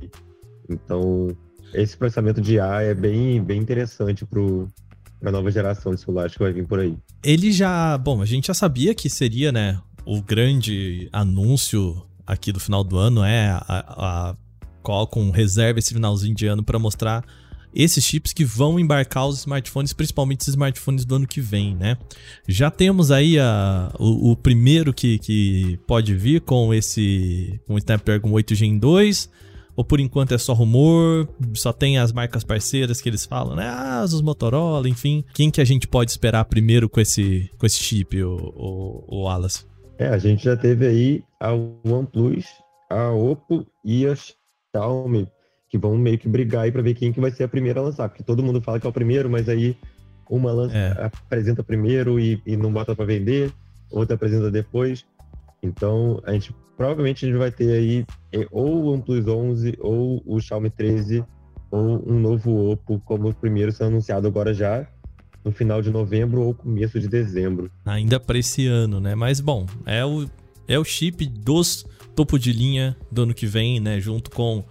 Então, 0.67 1.27
esse 1.75 1.95
processamento 1.95 2.41
de 2.41 2.55
IA 2.55 2.81
é 2.81 2.93
bem, 2.95 3.43
bem 3.43 3.59
interessante 3.59 4.25
pro, 4.25 4.67
a 5.23 5.31
nova 5.31 5.51
geração 5.51 5.93
de 5.93 6.01
celulares 6.01 6.33
que 6.33 6.39
vai 6.39 6.53
vir 6.53 6.65
por 6.65 6.79
aí. 6.79 6.97
Ele 7.23 7.51
já, 7.51 7.97
bom, 7.99 8.19
a 8.19 8.25
gente 8.25 8.47
já 8.47 8.53
sabia 8.55 8.95
que 8.95 9.09
seria, 9.09 9.51
né, 9.51 9.79
o 10.05 10.21
grande 10.23 11.07
anúncio 11.11 12.03
aqui 12.25 12.51
do 12.51 12.59
final 12.59 12.83
do 12.83 12.97
ano 12.97 13.23
é 13.23 13.49
a, 13.49 13.63
a 13.67 14.35
Qualcomm 14.83 15.31
reserva 15.31 15.79
esse 15.79 15.93
finalzinho 15.93 16.35
de 16.35 16.45
ano 16.45 16.63
para 16.63 16.77
mostrar 16.77 17.23
esses 17.75 18.03
chips 18.03 18.33
que 18.33 18.45
vão 18.45 18.79
embarcar 18.79 19.27
os 19.27 19.39
smartphones, 19.39 19.93
principalmente 19.93 20.41
os 20.41 20.47
smartphones 20.49 21.05
do 21.05 21.15
ano 21.15 21.27
que 21.27 21.41
vem, 21.41 21.75
né? 21.75 21.97
Já 22.47 22.69
temos 22.69 23.11
aí 23.11 23.39
a, 23.39 23.91
o, 23.99 24.31
o 24.31 24.37
primeiro 24.37 24.93
que, 24.93 25.17
que 25.17 25.79
pode 25.87 26.13
vir 26.13 26.41
com 26.41 26.73
esse 26.73 27.59
com 27.65 27.73
o 27.73 27.77
Snapdragon 27.77 28.31
8 28.31 28.55
Gen 28.55 28.77
2, 28.77 29.29
ou 29.75 29.83
por 29.83 29.99
enquanto 29.99 30.33
é 30.33 30.37
só 30.37 30.53
rumor, 30.53 31.27
só 31.55 31.73
tem 31.73 31.97
as 31.97 32.11
marcas 32.11 32.43
parceiras 32.43 33.01
que 33.01 33.09
eles 33.09 33.25
falam, 33.25 33.55
né? 33.55 33.67
Ah, 33.67 34.03
os 34.05 34.21
Motorola, 34.21 34.87
enfim. 34.87 35.23
Quem 35.33 35.49
que 35.49 35.59
a 35.59 35.65
gente 35.65 35.87
pode 35.87 36.11
esperar 36.11 36.45
primeiro 36.45 36.87
com 36.87 37.01
esse, 37.01 37.49
com 37.57 37.65
esse 37.65 37.81
chip, 37.81 38.21
o, 38.21 38.35
o, 38.35 39.03
o 39.07 39.23
Wallace? 39.23 39.65
É, 39.97 40.07
a 40.07 40.17
gente 40.17 40.43
já 40.43 40.55
teve 40.55 40.85
aí 40.85 41.23
a 41.43 41.51
OnePlus, 41.51 42.45
a 42.89 43.11
Oppo 43.11 43.67
e 43.83 44.07
a 44.07 44.15
Xiaomi, 44.15 45.27
que 45.67 45.77
vão 45.77 45.97
meio 45.97 46.17
que 46.17 46.29
brigar 46.29 46.63
aí 46.63 46.71
para 46.71 46.81
ver 46.81 46.93
quem 46.93 47.11
que 47.11 47.19
vai 47.19 47.31
ser 47.31 47.43
a 47.43 47.47
primeira 47.49 47.81
a 47.81 47.83
lançar, 47.83 48.07
porque 48.07 48.23
todo 48.23 48.41
mundo 48.41 48.61
fala 48.61 48.79
que 48.79 48.87
é 48.87 48.89
o 48.89 48.93
primeiro, 48.93 49.29
mas 49.29 49.49
aí 49.49 49.75
uma 50.29 50.53
lança, 50.53 50.77
é. 50.77 51.05
apresenta 51.05 51.61
primeiro 51.61 52.17
e, 52.17 52.41
e 52.45 52.55
não 52.55 52.71
bota 52.71 52.95
para 52.95 53.03
vender, 53.03 53.51
outra 53.91 54.15
apresenta 54.15 54.49
depois. 54.49 55.05
Então, 55.61 56.21
a 56.25 56.31
gente 56.31 56.55
provavelmente 56.77 57.25
a 57.25 57.27
gente 57.27 57.37
vai 57.37 57.51
ter 57.51 57.71
aí 57.71 58.05
é, 58.31 58.47
ou 58.49 58.85
o 58.85 58.93
OnePlus 58.93 59.27
11 59.27 59.77
ou 59.79 60.23
o 60.25 60.39
Xiaomi 60.39 60.69
13 60.69 61.25
ou 61.69 62.09
um 62.09 62.19
novo 62.19 62.71
Oppo 62.71 63.01
como 63.01 63.29
o 63.29 63.33
primeiro 63.33 63.71
ser 63.71 63.83
anunciado 63.83 64.27
agora 64.27 64.53
já 64.53 64.87
no 65.43 65.51
final 65.51 65.81
de 65.81 65.91
novembro 65.91 66.41
ou 66.41 66.53
começo 66.53 66.99
de 67.01 67.09
dezembro. 67.09 67.69
Ainda 67.85 68.17
para 68.17 68.37
esse 68.37 68.65
ano, 68.65 69.01
né? 69.01 69.13
Mas 69.13 69.41
bom, 69.41 69.65
é 69.85 70.05
o, 70.05 70.25
é 70.67 70.77
o 70.77 70.83
chip 70.83 71.25
dos 71.25 71.85
topo 72.15 72.37
de 72.37 72.53
linha 72.53 72.95
do 73.11 73.23
ano 73.23 73.33
que 73.33 73.45
vem, 73.45 73.79
né? 73.79 73.99
Junto 73.99 74.29
com 74.31 74.63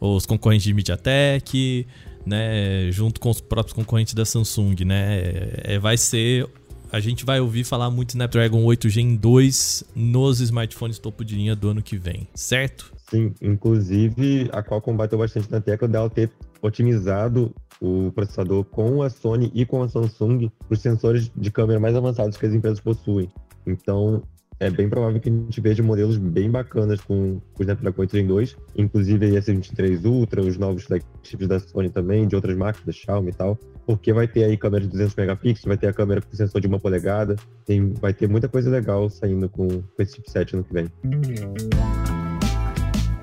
os 0.00 0.26
concorrentes 0.26 0.64
de 0.64 0.74
MediaTek, 0.74 1.86
né? 2.26 2.90
Junto 2.90 3.20
com 3.20 3.30
os 3.30 3.40
próprios 3.40 3.72
concorrentes 3.72 4.14
da 4.14 4.24
Samsung, 4.24 4.84
né? 4.84 5.20
É, 5.62 5.78
vai 5.78 5.96
ser. 5.96 6.48
A 6.90 7.00
gente 7.00 7.24
vai 7.24 7.38
ouvir 7.38 7.64
falar 7.64 7.90
muito 7.90 8.10
Snapdragon 8.10 8.64
8 8.64 8.88
Gen 8.88 9.16
2 9.16 9.84
nos 9.94 10.40
smartphones 10.40 10.98
topo 10.98 11.24
de 11.24 11.34
linha 11.34 11.54
do 11.54 11.68
ano 11.68 11.82
que 11.82 11.96
vem, 11.98 12.26
certo? 12.34 12.92
Sim, 13.10 13.34
inclusive 13.42 14.48
a 14.52 14.62
Qualcomm 14.62 14.96
bateu 14.96 15.18
bastante 15.18 15.50
na 15.50 15.60
tecla 15.60 15.88
dela 15.88 16.08
ter 16.08 16.30
otimizado 16.62 17.54
o 17.80 18.10
processador 18.12 18.64
com 18.64 19.02
a 19.02 19.10
Sony 19.10 19.50
e 19.54 19.64
com 19.64 19.82
a 19.82 19.88
Samsung 19.88 20.50
para 20.66 20.74
os 20.74 20.80
sensores 20.80 21.30
de 21.34 21.50
câmera 21.50 21.78
mais 21.78 21.94
avançados 21.94 22.36
que 22.36 22.46
as 22.46 22.54
empresas 22.54 22.80
possuem. 22.80 23.30
Então, 23.66 24.22
é 24.60 24.70
bem 24.70 24.88
provável 24.88 25.20
que 25.20 25.28
a 25.28 25.32
gente 25.32 25.60
veja 25.60 25.82
modelos 25.82 26.16
bem 26.16 26.50
bacanas 26.50 27.00
com, 27.00 27.40
com 27.54 27.60
o 27.60 27.62
Snapdragon 27.62 28.00
8 28.02 28.16
Gen 28.16 28.26
2, 28.26 28.56
inclusive 28.76 29.26
a 29.26 29.40
S23 29.40 30.04
Ultra, 30.04 30.42
os 30.42 30.58
novos 30.58 30.86
chips 31.22 31.46
da 31.46 31.60
Sony 31.60 31.90
também, 31.90 32.26
de 32.26 32.34
outras 32.34 32.56
marcas, 32.56 32.84
da 32.84 32.92
Xiaomi 32.92 33.30
e 33.30 33.34
tal, 33.34 33.56
porque 33.86 34.12
vai 34.12 34.26
ter 34.26 34.44
aí 34.44 34.56
câmera 34.56 34.84
de 34.84 34.90
200 34.90 35.14
megapixels, 35.14 35.64
vai 35.64 35.76
ter 35.76 35.86
a 35.86 35.92
câmera 35.92 36.20
com 36.20 36.34
sensor 36.34 36.60
de 36.60 36.66
uma 36.66 36.80
polegada, 36.80 37.36
tem, 37.64 37.92
vai 37.94 38.12
ter 38.12 38.28
muita 38.28 38.48
coisa 38.48 38.68
legal 38.68 39.08
saindo 39.08 39.48
com, 39.48 39.68
com 39.68 40.02
esse 40.02 40.16
chipset 40.16 40.54
ano 40.54 40.64
que 40.64 40.72
vem. 40.72 40.86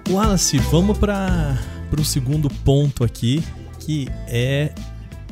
Wallace, 0.09 0.57
vamos 0.71 0.97
para 0.97 1.57
o 1.99 2.05
segundo 2.05 2.47
ponto 2.63 3.03
aqui, 3.03 3.43
que 3.79 4.07
é 4.27 4.73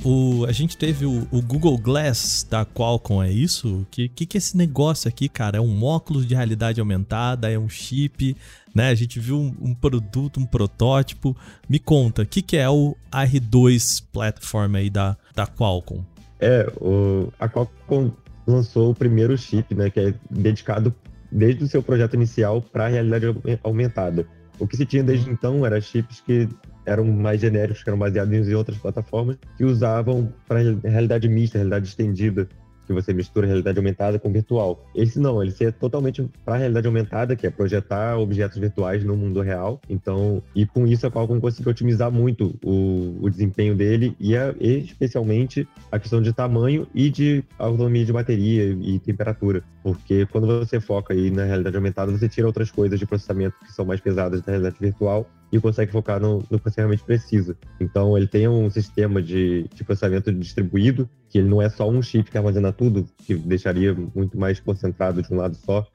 o, 0.03 0.45
a 0.45 0.51
gente 0.51 0.77
teve 0.77 1.05
o, 1.05 1.27
o, 1.31 1.41
Google 1.41 1.77
Glass 1.77 2.45
da 2.49 2.65
Qualcomm, 2.65 3.23
é 3.23 3.31
isso? 3.31 3.81
O 3.81 3.85
que, 3.89 4.09
que, 4.09 4.25
que 4.25 4.37
é 4.37 4.39
esse 4.39 4.57
negócio 4.57 5.07
aqui, 5.07 5.29
cara? 5.29 5.57
É 5.57 5.61
um 5.61 5.83
óculos 5.83 6.27
de 6.27 6.35
realidade 6.35 6.79
aumentada, 6.79 7.49
é 7.49 7.57
um 7.57 7.69
chip, 7.69 8.35
né? 8.75 8.89
A 8.89 8.95
gente 8.95 9.19
viu 9.19 9.39
um, 9.39 9.55
um 9.61 9.73
produto, 9.73 10.39
um 10.39 10.45
protótipo. 10.45 11.35
Me 11.69 11.79
conta, 11.79 12.23
o 12.23 12.25
que, 12.25 12.41
que 12.41 12.57
é 12.57 12.69
o 12.69 12.95
R2 13.11 14.03
Platform 14.11 14.75
aí 14.75 14.89
da, 14.89 15.17
da 15.33 15.47
Qualcomm? 15.47 16.03
É, 16.39 16.71
o, 16.81 17.31
a 17.39 17.47
Qualcomm 17.47 18.11
lançou 18.45 18.91
o 18.91 18.95
primeiro 18.95 19.37
chip, 19.37 19.73
né? 19.73 19.89
Que 19.89 19.99
é 19.99 20.13
dedicado 20.29 20.93
desde 21.31 21.63
o 21.63 21.67
seu 21.67 21.81
projeto 21.81 22.15
inicial 22.15 22.61
para 22.61 22.85
a 22.85 22.89
realidade 22.89 23.25
aumentada. 23.63 24.27
O 24.59 24.67
que 24.67 24.77
se 24.77 24.85
tinha 24.85 25.03
desde 25.03 25.27
uhum. 25.27 25.33
então 25.33 25.65
era 25.65 25.81
chips 25.81 26.21
que 26.21 26.47
eram 26.85 27.05
mais 27.05 27.41
genéricos, 27.41 27.83
que 27.83 27.89
eram 27.89 27.99
baseados 27.99 28.47
em 28.47 28.53
outras 28.53 28.77
plataformas, 28.77 29.37
que 29.57 29.63
usavam 29.63 30.31
para 30.47 30.59
realidade 30.83 31.27
mista, 31.27 31.57
realidade 31.57 31.87
estendida, 31.87 32.47
que 32.85 32.93
você 32.93 33.13
mistura 33.13 33.47
realidade 33.47 33.77
aumentada 33.77 34.19
com 34.19 34.31
virtual. 34.31 34.85
Esse 34.93 35.19
não, 35.19 35.41
ele 35.41 35.53
é 35.61 35.71
totalmente 35.71 36.27
para 36.43 36.57
realidade 36.57 36.87
aumentada, 36.87 37.35
que 37.35 37.47
é 37.47 37.49
projetar 37.49 38.17
objetos 38.17 38.57
virtuais 38.57 39.03
no 39.03 39.15
mundo 39.15 39.41
real. 39.41 39.81
Então, 39.89 40.41
e 40.55 40.65
com 40.65 40.85
isso 40.85 41.07
a 41.07 41.11
Qualcomm 41.11 41.39
conseguiu 41.39 41.71
otimizar 41.71 42.11
muito 42.11 42.55
o, 42.63 43.17
o 43.21 43.29
desempenho 43.29 43.75
dele 43.75 44.15
e, 44.19 44.35
a, 44.35 44.53
especialmente 44.59 45.67
a 45.91 45.99
questão 45.99 46.21
de 46.21 46.33
tamanho 46.33 46.87
e 46.93 47.09
de 47.09 47.43
autonomia 47.57 48.05
de 48.05 48.13
bateria 48.13 48.77
e 48.81 48.99
temperatura. 48.99 49.63
Porque 49.81 50.25
quando 50.27 50.47
você 50.47 50.79
foca 50.79 51.13
aí 51.13 51.29
na 51.31 51.45
realidade 51.45 51.75
aumentada, 51.75 52.11
você 52.11 52.27
tira 52.27 52.47
outras 52.47 52.71
coisas 52.71 52.99
de 52.99 53.05
processamento 53.05 53.55
que 53.65 53.71
são 53.71 53.85
mais 53.85 53.99
pesadas 53.99 54.41
da 54.41 54.51
realidade 54.51 54.77
virtual 54.79 55.27
e 55.53 55.61
consegue 55.61 55.91
focar 55.91 56.19
no, 56.19 56.43
no 56.49 56.57
que 56.57 56.65
você 56.65 56.81
realmente 56.81 57.03
precisa. 57.03 57.55
Então, 57.79 58.17
ele 58.17 58.25
tem 58.25 58.47
um 58.47 58.71
sistema 58.71 59.21
de, 59.21 59.67
de 59.71 59.83
processamento 59.83 60.33
distribuído, 60.33 61.07
que 61.29 61.37
ele 61.37 61.47
não 61.47 61.61
é 61.61 61.69
só 61.69 61.87
um 61.87 62.01
chip 62.01 62.31
que 62.31 62.37
armazena 62.39 62.73
tudo, 62.73 63.05
que 63.19 63.35
deixaria 63.35 63.95
muito 64.15 64.35
mais 64.35 64.59
concentrado 64.59 65.21
de 65.21 65.31
um 65.31 65.37
lado 65.37 65.55
só, 65.55 65.85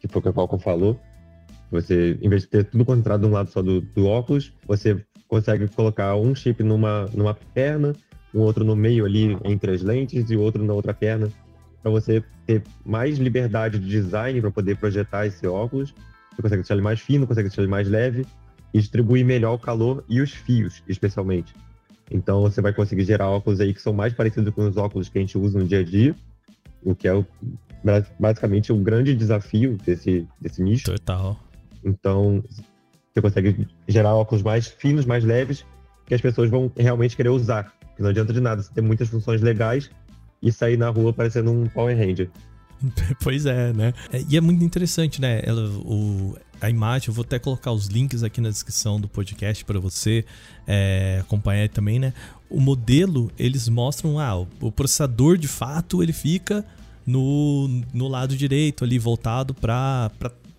que 0.00 0.08
foi 0.08 0.18
o 0.18 0.22
que 0.22 0.28
a 0.30 0.32
Qualcomm 0.32 0.58
falou. 0.58 0.98
Você, 1.70 2.18
em 2.22 2.28
vez 2.30 2.42
de 2.42 2.48
ter 2.48 2.64
tudo 2.64 2.86
concentrado 2.86 3.22
de 3.22 3.28
um 3.28 3.34
lado 3.34 3.50
só 3.50 3.60
do, 3.60 3.82
do 3.82 4.06
óculos, 4.06 4.50
você 4.66 5.04
consegue 5.28 5.68
colocar 5.68 6.16
um 6.16 6.34
chip 6.34 6.62
numa, 6.62 7.04
numa 7.12 7.34
perna, 7.34 7.92
um 8.34 8.40
outro 8.40 8.64
no 8.64 8.74
meio 8.74 9.04
ali 9.04 9.36
entre 9.44 9.72
as 9.72 9.82
lentes 9.82 10.30
e 10.30 10.36
outro 10.38 10.64
na 10.64 10.72
outra 10.72 10.94
perna, 10.94 11.28
para 11.82 11.90
você 11.90 12.24
ter 12.46 12.62
mais 12.82 13.18
liberdade 13.18 13.78
de 13.78 13.86
design 13.86 14.40
para 14.40 14.50
poder 14.50 14.78
projetar 14.78 15.26
esse 15.26 15.46
óculos. 15.46 15.94
Você 16.30 16.40
consegue 16.40 16.62
deixar 16.62 16.74
ele 16.74 16.82
mais 16.82 16.98
fino, 16.98 17.26
consegue 17.26 17.50
deixar 17.50 17.60
ele 17.60 17.70
mais 17.70 17.86
leve 17.86 18.24
e 18.72 18.78
distribuir 18.78 19.24
melhor 19.24 19.54
o 19.54 19.58
calor 19.58 20.04
e 20.08 20.20
os 20.20 20.32
fios, 20.32 20.82
especialmente. 20.88 21.54
Então 22.10 22.42
você 22.42 22.60
vai 22.60 22.72
conseguir 22.72 23.04
gerar 23.04 23.30
óculos 23.30 23.60
aí 23.60 23.72
que 23.72 23.80
são 23.80 23.92
mais 23.92 24.12
parecidos 24.12 24.52
com 24.54 24.68
os 24.68 24.76
óculos 24.76 25.08
que 25.08 25.18
a 25.18 25.20
gente 25.20 25.36
usa 25.38 25.58
no 25.58 25.66
dia 25.66 25.80
a 25.80 25.84
dia, 25.84 26.14
o 26.82 26.94
que 26.94 27.08
é 27.08 27.14
o, 27.14 27.24
basicamente 28.18 28.72
o 28.72 28.76
grande 28.76 29.14
desafio 29.14 29.76
desse, 29.84 30.26
desse 30.40 30.62
nicho. 30.62 30.84
Total. 30.84 31.38
Então 31.84 32.42
você 33.12 33.20
consegue 33.20 33.68
gerar 33.86 34.14
óculos 34.14 34.42
mais 34.42 34.66
finos, 34.66 35.04
mais 35.04 35.24
leves, 35.24 35.64
que 36.06 36.14
as 36.14 36.20
pessoas 36.20 36.50
vão 36.50 36.70
realmente 36.76 37.16
querer 37.16 37.28
usar. 37.28 37.72
Porque 37.80 38.02
não 38.02 38.10
adianta 38.10 38.32
de 38.32 38.40
nada 38.40 38.62
você 38.62 38.72
ter 38.72 38.80
muitas 38.80 39.08
funções 39.08 39.40
legais 39.40 39.90
e 40.42 40.50
sair 40.50 40.76
na 40.76 40.88
rua 40.88 41.12
parecendo 41.12 41.50
um 41.50 41.66
Power 41.66 41.96
Ranger. 41.96 42.30
Pois 43.22 43.46
é, 43.46 43.72
né? 43.72 43.92
É, 44.12 44.24
e 44.28 44.36
é 44.36 44.40
muito 44.40 44.64
interessante, 44.64 45.20
né? 45.20 45.40
Ela, 45.44 45.62
o, 45.62 46.36
a 46.62 46.70
imagem, 46.70 47.08
eu 47.08 47.14
vou 47.14 47.24
até 47.24 47.38
colocar 47.38 47.72
os 47.72 47.86
links 47.86 48.22
aqui 48.22 48.40
na 48.40 48.48
descrição 48.48 49.00
do 49.00 49.08
podcast 49.08 49.64
para 49.64 49.80
você 49.80 50.24
é, 50.66 51.18
acompanhar 51.20 51.68
também, 51.68 51.98
né? 51.98 52.14
O 52.48 52.60
modelo, 52.60 53.32
eles 53.36 53.68
mostram, 53.68 54.18
ah, 54.18 54.46
o, 54.60 54.70
processador 54.70 55.36
de 55.36 55.48
fato 55.48 56.02
ele 56.02 56.12
fica 56.12 56.64
no, 57.04 57.82
no 57.92 58.06
lado 58.06 58.36
direito 58.36 58.84
ali, 58.84 58.96
voltado 58.96 59.52
para 59.52 60.10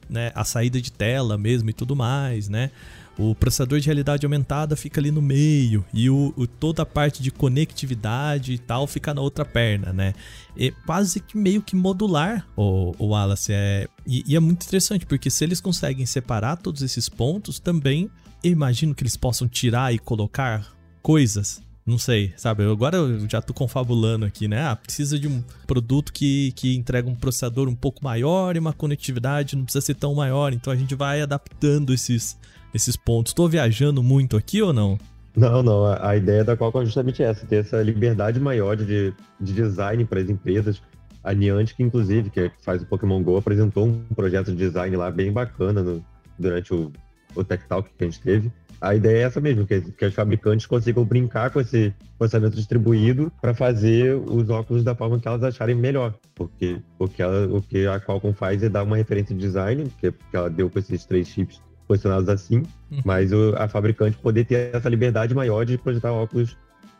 né, 0.10 0.31
a 0.36 0.43
saída 0.43 0.81
de 0.81 0.91
tela 0.91 1.38
mesmo 1.38 1.69
e 1.69 1.74
tudo 1.74 1.95
mais, 1.95 2.50
né? 2.50 2.69
O 3.17 3.36
processador 3.36 3.79
de 3.79 3.86
realidade 3.86 4.25
aumentada 4.25 4.75
fica 4.75 5.00
ali 5.00 5.12
no 5.12 5.22
meio 5.22 5.86
e 5.93 6.10
o, 6.10 6.34
o, 6.36 6.48
toda 6.48 6.82
a 6.82 6.86
parte 6.86 7.22
de 7.22 7.29
conectividade 7.29 8.53
e 8.53 8.58
tal 8.58 8.88
fica 8.88 9.13
na 9.13 9.22
outra 9.22 9.46
perna, 9.46 9.93
né? 9.93 10.13
É 10.58 10.72
quase 10.86 11.20
que 11.20 11.38
meio 11.38 11.62
que 11.62 11.75
modular 11.75 12.48
o, 12.55 12.93
o 12.98 13.08
Wallace. 13.10 13.53
É, 13.53 13.88
e, 14.05 14.24
e 14.27 14.36
é 14.36 14.39
muito 14.39 14.65
interessante 14.65 15.05
porque 15.05 15.29
se 15.29 15.43
eles 15.43 15.62
conseguem 15.62 16.05
separar 16.05 16.58
todos 16.58 16.82
esses 16.82 17.08
pontos, 17.08 17.60
também 17.60 18.10
eu 18.43 18.51
imagino 18.51 18.96
que 18.96 19.03
eles 19.03 19.15
possam 19.15 19.48
tirar 19.48 19.93
e 19.93 20.00
colocar 20.00 20.75
coisas 21.01 21.62
não 21.86 21.98
sei, 21.98 22.34
sabe? 22.38 22.63
Agora 22.63 22.96
eu 22.96 23.29
já 23.29 23.41
tô 23.41 23.53
confabulando 23.53 24.25
aqui, 24.25 24.48
né? 24.48 24.63
Ah, 24.65 24.75
precisa 24.75 25.20
de 25.20 25.27
um 25.27 25.43
produto 25.67 26.13
que, 26.13 26.53
que 26.53 26.75
entrega 26.75 27.10
um 27.10 27.15
processador 27.15 27.67
um 27.67 27.75
pouco 27.75 28.01
maior 28.03 28.55
e 28.55 28.60
uma 28.60 28.72
conectividade 28.72 29.58
não 29.58 29.65
precisa 29.65 29.86
ser 29.86 29.96
tão 29.96 30.15
maior. 30.15 30.53
Então 30.53 30.72
a 30.72 30.75
gente 30.77 30.96
vai 30.96 31.22
adaptando 31.22 31.93
esses, 31.93 32.38
esses 32.74 32.96
pontos. 32.96 33.32
Estou 33.32 33.48
viajando 33.48 34.01
muito 34.01 34.38
aqui 34.38 34.62
ou 34.62 34.74
não? 34.74 34.98
Não, 35.36 35.63
não. 35.63 35.86
A, 35.86 36.15
ideia 36.15 36.44
da 36.44 36.56
Qualcomm 36.56 36.84
é 36.84 36.86
justamente 36.86 37.24
essa, 37.24 37.46
ter 37.46 37.58
essa 37.58 37.82
liberdade 37.82 38.39
maior 38.39 38.75
de, 38.75 39.13
de 39.39 39.53
design 39.53 40.06
para 40.06 40.20
as 40.20 40.30
empresas. 40.30 40.82
A 41.24 41.34
Niantic, 41.34 41.80
inclusive, 41.80 42.30
que 42.30 42.51
faz 42.62 42.82
o 42.82 42.86
Pokémon 42.86 43.22
GO, 43.24 43.38
apresentou 43.38 43.88
um 43.88 44.03
projeto 44.15 44.51
de 44.51 44.58
design 44.58 44.96
lá 44.96 45.10
bem 45.10 45.32
bacana 45.32 45.82
no, 45.82 46.06
durante 46.38 46.74
o, 46.74 46.92
o 47.36 47.44
Tech 47.44 47.63
Talk 47.68 47.89
que 47.98 48.03
a 48.03 48.08
gente 48.08 48.22
teve 48.22 48.51
a 48.84 48.94
ideia 48.94 49.20
é 49.20 49.22
essa 49.22 49.39
mesmo, 49.39 49.65
que, 49.65 49.80
que 49.80 50.06
os 50.06 50.13
fabricantes 50.13 50.65
consigam 50.65 51.06
brincar 51.06 51.50
com 51.50 51.62
esse 51.62 51.94
processamento 52.18 52.58
distribuído 52.58 53.32
para 53.42 53.53
fazer 53.53 54.13
os 54.13 54.50
óculos 54.50 54.84
da 54.84 54.94
forma 54.94 55.18
que 55.18 55.25
elas 55.25 55.42
acharem 55.42 55.74
melhor. 55.74 56.13
Porque, 56.36 56.82
porque 56.98 57.22
ela, 57.22 57.48
o 57.48 57.62
que 57.62 57.88
a 57.88 57.98
Qualcomm 58.01 58.34
faz 58.34 58.62
é 58.62 58.68
dar 58.68 58.84
uma 58.84 58.98
referência 58.98 59.34
de 59.34 59.39
design, 59.39 59.89
que, 60.01 60.12
que 60.12 60.36
ela 60.36 60.50
deu 60.50 60.70
com 60.70 60.77
esses 60.77 61.06
três 61.06 61.30
chips 61.30 61.62
posicionados 61.88 62.30
assim, 62.30 62.63
uhum. 62.92 63.02
mas 63.04 63.32
o, 63.32 63.56
a 63.58 63.68
fabricante 63.68 64.18
poder 64.18 64.46
ter 64.46 64.75
essa 64.75 64.90
liberdade 64.90 65.34
maior 65.34 65.66
de 65.66 65.78
projetar 65.78 66.12
óculos 66.12 66.56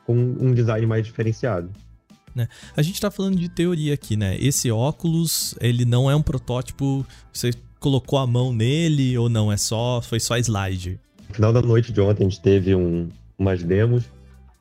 com 0.06 0.16
um 0.16 0.54
design 0.54 0.86
mais 0.86 1.06
diferenciado. 1.06 1.70
Né? 2.36 2.48
A 2.76 2.82
gente 2.82 2.96
está 2.96 3.12
falando 3.12 3.38
de 3.38 3.48
teoria 3.48 3.94
aqui, 3.94 4.18
né? 4.18 4.36
Esse 4.40 4.72
óculos, 4.72 5.56
ele 5.62 5.86
não 5.86 6.10
é 6.10 6.16
um 6.16 6.22
protótipo, 6.22 7.06
você 7.32 7.52
colocou 7.80 8.18
a 8.18 8.26
mão 8.26 8.52
nele 8.52 9.18
ou 9.18 9.30
não? 9.30 9.52
É 9.52 9.58
só, 9.58 10.02
foi 10.02 10.20
só 10.20 10.38
slide? 10.38 11.00
No 11.30 11.36
final 11.36 11.54
da 11.54 11.62
noite 11.62 11.92
de 11.92 12.02
ontem 12.02 12.26
a 12.26 12.30
gente 12.30 12.42
teve 12.42 12.76
um, 12.76 13.10
umas 13.38 13.64
demos 13.64 14.04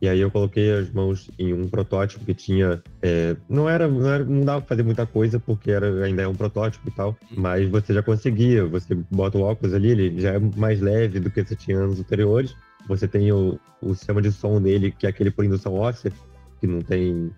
e 0.03 0.09
aí 0.09 0.19
eu 0.19 0.33
coloquei 0.33 0.73
as 0.73 0.91
mãos 0.91 1.31
em 1.39 1.55
um 1.55 1.69
protótipo 1.69 2.25
que 2.25 2.35
tinha. 2.35 2.83
É, 3.01 3.37
não, 3.49 3.69
era, 3.69 3.87
não 3.87 4.11
era. 4.11 4.25
Não 4.25 4.45
dava 4.45 4.61
pra 4.61 4.71
fazer 4.71 4.83
muita 4.83 5.07
coisa, 5.07 5.39
porque 5.39 5.71
era, 5.71 6.05
ainda 6.05 6.23
é 6.23 6.27
um 6.27 6.35
protótipo 6.35 6.89
e 6.89 6.91
tal. 6.91 7.17
Mas 7.31 7.71
você 7.71 7.95
já 7.95 8.03
conseguia. 8.03 8.67
Você 8.67 8.97
bota 9.13 9.39
o 9.39 9.43
óculos 9.43 9.73
ali, 9.73 9.93
ele 9.93 10.21
já 10.21 10.33
é 10.33 10.41
mais 10.41 10.81
leve 10.81 11.21
do 11.21 11.31
que 11.31 11.45
você 11.45 11.55
tinha 11.55 11.79
anos 11.79 12.01
anteriores. 12.01 12.53
Você 12.89 13.07
tem 13.07 13.31
o, 13.31 13.61
o 13.81 13.95
sistema 13.95 14.21
de 14.21 14.33
som 14.33 14.61
dele, 14.61 14.91
que 14.91 15.07
é 15.07 15.09
aquele 15.09 15.31
por 15.31 15.45
indução 15.45 15.75
óssea, 15.75 16.13
que 16.61 16.67
não 16.67 16.81
tem. 16.81 17.31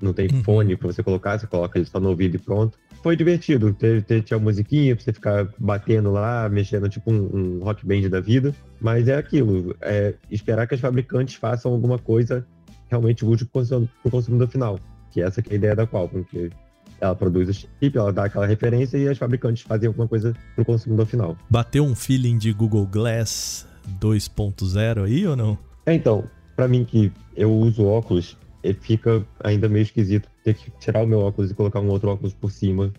Não 0.00 0.14
tem 0.14 0.26
uhum. 0.32 0.42
fone 0.42 0.76
pra 0.76 0.86
você 0.86 1.02
colocar, 1.02 1.38
você 1.38 1.46
coloca 1.46 1.78
ele 1.78 1.84
só 1.84 2.00
no 2.00 2.08
ouvido 2.08 2.34
e 2.34 2.38
pronto 2.38 2.78
foi 3.02 3.16
divertido. 3.16 3.72
Teve, 3.72 4.02
teve, 4.02 4.22
tinha 4.22 4.38
musiquinha 4.38 4.94
pra 4.94 5.04
você 5.04 5.12
ficar 5.12 5.48
batendo 5.58 6.10
lá, 6.10 6.48
mexendo 6.48 6.88
tipo 6.88 7.12
um, 7.12 7.58
um 7.58 7.64
rock 7.64 7.86
band 7.86 8.08
da 8.08 8.20
vida. 8.20 8.54
Mas 8.80 9.08
é 9.08 9.16
aquilo, 9.16 9.74
é 9.80 10.14
esperar 10.30 10.66
que 10.66 10.74
as 10.74 10.80
fabricantes 10.80 11.34
façam 11.34 11.72
alguma 11.72 11.98
coisa 11.98 12.46
realmente 12.88 13.24
útil 13.24 13.46
pro 13.52 14.10
consumidor 14.10 14.48
final. 14.48 14.78
Que 15.10 15.22
essa 15.22 15.42
que 15.42 15.50
é 15.50 15.52
a 15.52 15.56
ideia 15.56 15.76
da 15.76 15.86
Qualcomm, 15.86 16.24
que 16.24 16.50
ela 17.00 17.14
produz 17.14 17.48
o 17.48 17.52
chip, 17.52 17.96
ela 17.96 18.12
dá 18.12 18.24
aquela 18.24 18.46
referência 18.46 18.98
e 18.98 19.08
as 19.08 19.16
fabricantes 19.16 19.62
fazem 19.62 19.88
alguma 19.88 20.06
coisa 20.06 20.34
pro 20.54 20.64
consumidor 20.64 21.06
final. 21.06 21.36
Bateu 21.48 21.84
um 21.84 21.94
feeling 21.94 22.36
de 22.36 22.52
Google 22.52 22.86
Glass 22.86 23.66
2.0 24.00 25.04
aí 25.04 25.26
ou 25.26 25.34
não? 25.34 25.58
É, 25.86 25.94
então, 25.94 26.24
para 26.54 26.68
mim 26.68 26.84
que 26.84 27.10
eu 27.34 27.50
uso 27.50 27.84
óculos, 27.86 28.36
fica 28.80 29.24
ainda 29.42 29.68
meio 29.68 29.82
esquisito 29.82 30.28
ter 30.44 30.54
que 30.54 30.70
tirar 30.78 31.02
o 31.02 31.06
meu 31.06 31.20
óculos 31.20 31.50
e 31.50 31.54
colocar 31.54 31.80
um 31.80 31.88
outro 31.88 32.10
óculos 32.10 32.34
por 32.34 32.50
cima. 32.50 32.92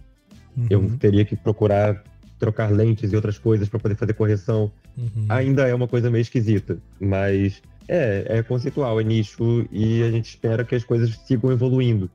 Uhum. 0.58 0.68
Eu 0.70 0.98
teria 0.98 1.24
que 1.24 1.36
procurar 1.36 2.04
trocar 2.42 2.72
lentes 2.72 3.14
e 3.14 3.16
outras 3.16 3.38
coisas 3.38 3.70
para 3.70 3.80
poder 3.80 3.96
fazer 3.96 4.14
correção. 4.14 4.72
Uhum. 4.98 5.26
Ainda 5.30 5.68
é 5.68 5.76
uma 5.76 5.88
coisa 5.88 6.10
meio 6.10 6.24
esquisita, 6.24 6.80
mas 7.00 7.62
é, 7.88 8.26
é 8.28 8.44
conceitual, 8.44 9.00
é 9.00 9.04
nicho 9.04 9.68
e 9.72 10.02
a 10.02 10.10
gente 10.10 10.30
espera 10.30 10.66
que 10.66 10.74
as 10.74 10.84
coisas 10.84 11.16
sigam 11.26 11.52
evoluindo, 11.52 12.10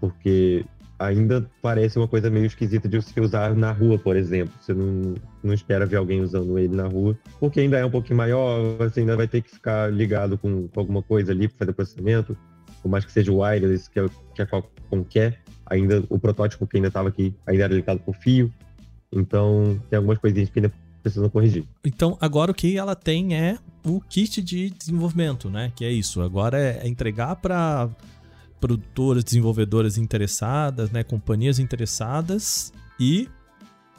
porque 0.00 0.64
ainda 0.98 1.50
parece 1.60 1.98
uma 1.98 2.06
coisa 2.06 2.30
meio 2.30 2.46
esquisita 2.46 2.88
de 2.88 3.02
se 3.02 3.20
usar 3.20 3.56
na 3.56 3.72
rua, 3.72 3.98
por 3.98 4.16
exemplo. 4.16 4.54
Você 4.60 4.72
não, 4.72 5.14
não 5.42 5.52
espera 5.52 5.84
ver 5.84 5.96
alguém 5.96 6.20
usando 6.20 6.56
ele 6.56 6.76
na 6.76 6.86
rua, 6.86 7.18
porque 7.40 7.58
ainda 7.58 7.76
é 7.76 7.84
um 7.84 7.90
pouquinho 7.90 8.16
maior, 8.16 8.76
você 8.78 9.00
ainda 9.00 9.16
vai 9.16 9.26
ter 9.26 9.42
que 9.42 9.50
ficar 9.50 9.92
ligado 9.92 10.38
com, 10.38 10.68
com 10.68 10.80
alguma 10.80 11.02
coisa 11.02 11.32
ali 11.32 11.48
para 11.48 11.58
fazer 11.58 11.72
processamento 11.72 12.36
por 12.82 12.88
mais 12.88 13.04
que 13.04 13.12
seja 13.12 13.32
o 13.32 13.38
wireless, 13.38 13.88
que, 13.88 14.00
é, 14.00 14.08
que 14.34 14.42
a 14.42 14.46
Qualcomm 14.46 15.04
quer, 15.08 15.40
ainda 15.66 16.04
o 16.08 16.18
protótipo 16.18 16.66
que 16.66 16.76
ainda 16.76 16.88
estava 16.88 17.08
aqui 17.08 17.34
ainda 17.46 17.64
era 17.64 17.74
ligado 17.74 18.00
por 18.00 18.14
fio. 18.16 18.52
Então, 19.10 19.80
tem 19.88 19.96
algumas 19.96 20.18
coisinhas 20.18 20.50
que 20.50 20.58
ainda 20.58 20.72
precisam 21.02 21.28
corrigir. 21.28 21.64
Então, 21.84 22.16
agora 22.20 22.50
o 22.50 22.54
que 22.54 22.76
ela 22.76 22.94
tem 22.94 23.34
é 23.36 23.58
o 23.84 24.00
kit 24.00 24.40
de 24.42 24.70
desenvolvimento, 24.70 25.50
né? 25.50 25.72
Que 25.74 25.84
é 25.84 25.90
isso. 25.90 26.22
Agora 26.22 26.58
é 26.58 26.86
entregar 26.86 27.36
para 27.36 27.90
produtoras, 28.60 29.24
desenvolvedoras 29.24 29.98
interessadas, 29.98 30.90
né? 30.90 31.02
Companhias 31.02 31.58
interessadas 31.58 32.72
e 32.98 33.28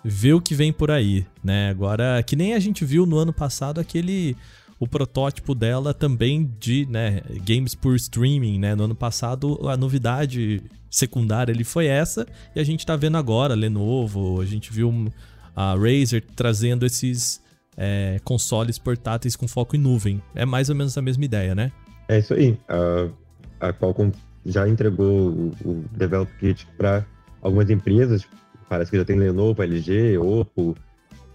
ver 0.03 0.33
o 0.33 0.41
que 0.41 0.55
vem 0.55 0.71
por 0.71 0.89
aí, 0.89 1.25
né? 1.43 1.69
Agora, 1.69 2.23
que 2.23 2.35
nem 2.35 2.53
a 2.53 2.59
gente 2.59 2.83
viu 2.83 3.05
no 3.05 3.17
ano 3.17 3.33
passado 3.33 3.79
aquele 3.79 4.35
o 4.83 4.87
protótipo 4.87 5.55
dela 5.55 5.93
também 5.93 6.51
de 6.59 6.85
né, 6.85 7.21
games 7.45 7.73
por 7.73 7.95
streaming, 7.95 8.59
né? 8.59 8.75
No 8.75 8.83
ano 8.83 8.95
passado 8.95 9.57
a 9.69 9.77
novidade 9.77 10.61
secundária 10.89 11.53
ele 11.53 11.63
foi 11.63 11.87
essa 11.87 12.27
e 12.53 12.59
a 12.59 12.63
gente 12.63 12.85
tá 12.85 12.95
vendo 12.95 13.17
agora 13.17 13.55
Lenovo, 13.55 14.41
a 14.41 14.45
gente 14.45 14.71
viu 14.73 15.09
a 15.55 15.73
Razer 15.75 16.23
trazendo 16.35 16.85
esses 16.85 17.41
é, 17.77 18.19
consoles 18.25 18.77
portáteis 18.77 19.37
com 19.37 19.47
foco 19.47 19.75
em 19.75 19.79
nuvem. 19.79 20.21
É 20.35 20.45
mais 20.45 20.69
ou 20.69 20.75
menos 20.75 20.97
a 20.97 21.01
mesma 21.01 21.23
ideia, 21.23 21.55
né? 21.55 21.71
É 22.09 22.19
isso 22.19 22.33
aí. 22.33 22.57
A, 22.67 23.69
a 23.69 23.73
Qualcomm 23.73 24.11
já 24.45 24.67
entregou 24.67 25.29
o, 25.29 25.51
o 25.63 25.85
Develop 25.93 26.29
Kit 26.39 26.67
para 26.77 27.05
algumas 27.41 27.69
empresas. 27.69 28.27
Parece 28.67 28.91
que 28.91 28.97
já 28.97 29.05
tem 29.05 29.17
Lenovo, 29.17 29.63
LG, 29.63 30.17
Oppo, 30.17 30.75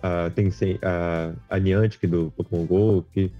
a 0.08 0.30
Tencent, 0.30 0.78
a, 0.82 1.32
a 1.48 1.58
Niantic 1.58 2.06
do 2.06 2.32
Pokémon 2.36 2.64
GO, 2.64 3.04
que 3.12 3.30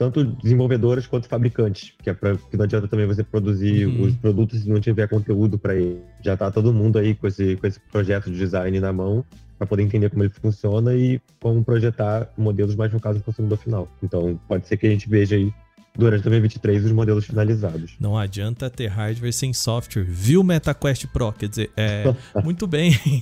tanto 0.00 0.24
desenvolvedoras 0.24 1.06
quanto 1.06 1.28
fabricantes, 1.28 1.92
que 2.02 2.08
é 2.08 2.14
para 2.14 2.34
que 2.34 2.56
não 2.56 2.64
adianta 2.64 2.88
também 2.88 3.06
você 3.06 3.22
produzir 3.22 3.86
uhum. 3.86 4.04
os 4.04 4.16
produtos 4.16 4.62
se 4.62 4.68
não 4.68 4.80
tiver 4.80 5.06
conteúdo 5.06 5.58
para 5.58 5.74
ele. 5.74 6.00
Já 6.24 6.38
tá 6.38 6.50
todo 6.50 6.72
mundo 6.72 6.98
aí 6.98 7.14
com 7.14 7.26
esse, 7.26 7.56
com 7.56 7.66
esse 7.66 7.78
projeto 7.92 8.30
de 8.30 8.38
design 8.38 8.80
na 8.80 8.94
mão 8.94 9.22
para 9.58 9.66
poder 9.66 9.82
entender 9.82 10.08
como 10.08 10.22
ele 10.22 10.30
funciona 10.30 10.94
e 10.94 11.20
como 11.38 11.62
projetar 11.62 12.32
modelos 12.38 12.74
mais 12.74 12.90
focados 12.90 13.18
no 13.18 13.24
consumidor 13.24 13.58
final. 13.58 13.86
Então, 14.02 14.40
pode 14.48 14.66
ser 14.66 14.78
que 14.78 14.86
a 14.86 14.90
gente 14.90 15.06
veja 15.06 15.36
aí 15.36 15.52
durante 15.94 16.22
2023 16.22 16.86
os 16.86 16.92
modelos 16.92 17.26
finalizados. 17.26 17.94
Não 18.00 18.16
adianta 18.16 18.70
ter 18.70 18.86
hardware 18.86 19.34
sem 19.34 19.52
software. 19.52 20.04
Viu 20.04 20.42
MetaQuest 20.42 21.08
Pro? 21.08 21.30
Quer 21.32 21.50
dizer, 21.50 21.70
é 21.76 22.04
muito 22.42 22.66
bem. 22.66 22.94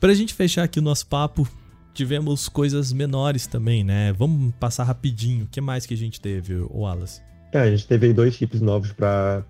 Para 0.00 0.12
a 0.12 0.14
gente 0.14 0.34
fechar 0.34 0.64
aqui 0.64 0.78
o 0.78 0.82
nosso 0.82 1.06
papo, 1.06 1.48
tivemos 1.92 2.48
coisas 2.48 2.92
menores 2.92 3.46
também, 3.46 3.82
né? 3.82 4.12
Vamos 4.12 4.54
passar 4.60 4.84
rapidinho. 4.84 5.44
O 5.44 5.48
que 5.48 5.60
mais 5.60 5.86
que 5.86 5.94
a 5.94 5.96
gente 5.96 6.20
teve, 6.20 6.54
Wallace? 6.70 7.20
É, 7.52 7.60
a 7.60 7.70
gente 7.70 7.86
teve 7.86 8.12
dois 8.12 8.34
chips 8.34 8.60
novos 8.60 8.92
para 8.92 9.42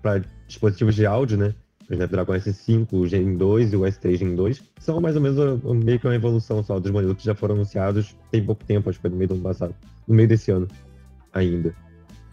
dispositivos 0.47 0.95
de 0.95 1.05
áudio, 1.05 1.37
né? 1.37 1.53
o 1.89 1.93
Snapdragon 1.93 2.33
S5 2.33 3.07
Gen 3.07 3.35
2 3.35 3.73
e 3.73 3.75
o 3.75 3.81
S3 3.81 4.17
Gen 4.17 4.35
2, 4.35 4.63
são 4.79 5.01
mais 5.01 5.15
ou 5.15 5.21
menos 5.21 5.63
meio 5.83 5.99
que 5.99 6.05
uma 6.05 6.15
evolução 6.15 6.63
só 6.63 6.79
dos 6.79 6.91
modelos 6.91 7.17
que 7.17 7.25
já 7.25 7.33
foram 7.33 7.55
anunciados 7.55 8.15
tem 8.31 8.43
pouco 8.43 8.63
tempo, 8.63 8.89
acho 8.89 8.99
que 8.99 9.01
foi 9.01 9.09
no 9.09 9.17
meio 9.17 9.29
do 9.29 9.33
ano 9.35 9.43
passado, 9.43 9.75
no 10.07 10.15
meio 10.15 10.27
desse 10.27 10.51
ano 10.51 10.67
ainda. 11.33 11.73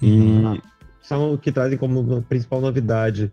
E 0.02 0.12
uhum. 0.12 0.60
são 1.02 1.36
que 1.38 1.50
trazem 1.50 1.78
como 1.78 2.22
principal 2.22 2.60
novidade 2.60 3.32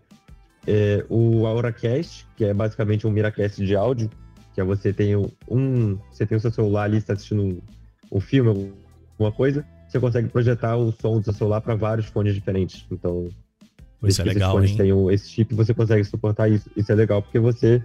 é, 0.66 1.04
o 1.08 1.46
AuraCast, 1.46 2.26
que 2.36 2.44
é 2.44 2.54
basicamente 2.54 3.06
um 3.06 3.10
Miracast 3.10 3.64
de 3.64 3.76
áudio, 3.76 4.10
que 4.54 4.60
é 4.60 4.64
você 4.64 4.92
tem 4.92 5.16
um, 5.16 5.98
você 6.10 6.26
tem 6.26 6.36
o 6.36 6.40
seu 6.40 6.50
celular 6.50 6.84
ali, 6.84 6.98
está 6.98 7.12
assistindo 7.12 7.42
um, 7.42 7.60
um 8.12 8.20
filme, 8.20 8.72
alguma 9.12 9.32
coisa, 9.32 9.64
você 9.88 10.00
consegue 10.00 10.28
projetar 10.28 10.76
o 10.76 10.92
som 10.92 11.18
do 11.18 11.24
seu 11.24 11.32
celular 11.32 11.60
para 11.60 11.74
vários 11.74 12.06
fones 12.06 12.34
diferentes. 12.34 12.86
Então, 12.90 13.28
isso 14.02 14.20
é 14.22 14.24
legal, 14.24 14.52
fones 14.52 14.78
hein? 14.78 15.10
esse 15.10 15.28
chip, 15.28 15.54
você 15.54 15.72
consegue 15.72 16.04
suportar 16.04 16.48
isso. 16.48 16.70
Isso 16.76 16.90
é 16.90 16.94
legal 16.94 17.22
porque 17.22 17.38
você 17.38 17.82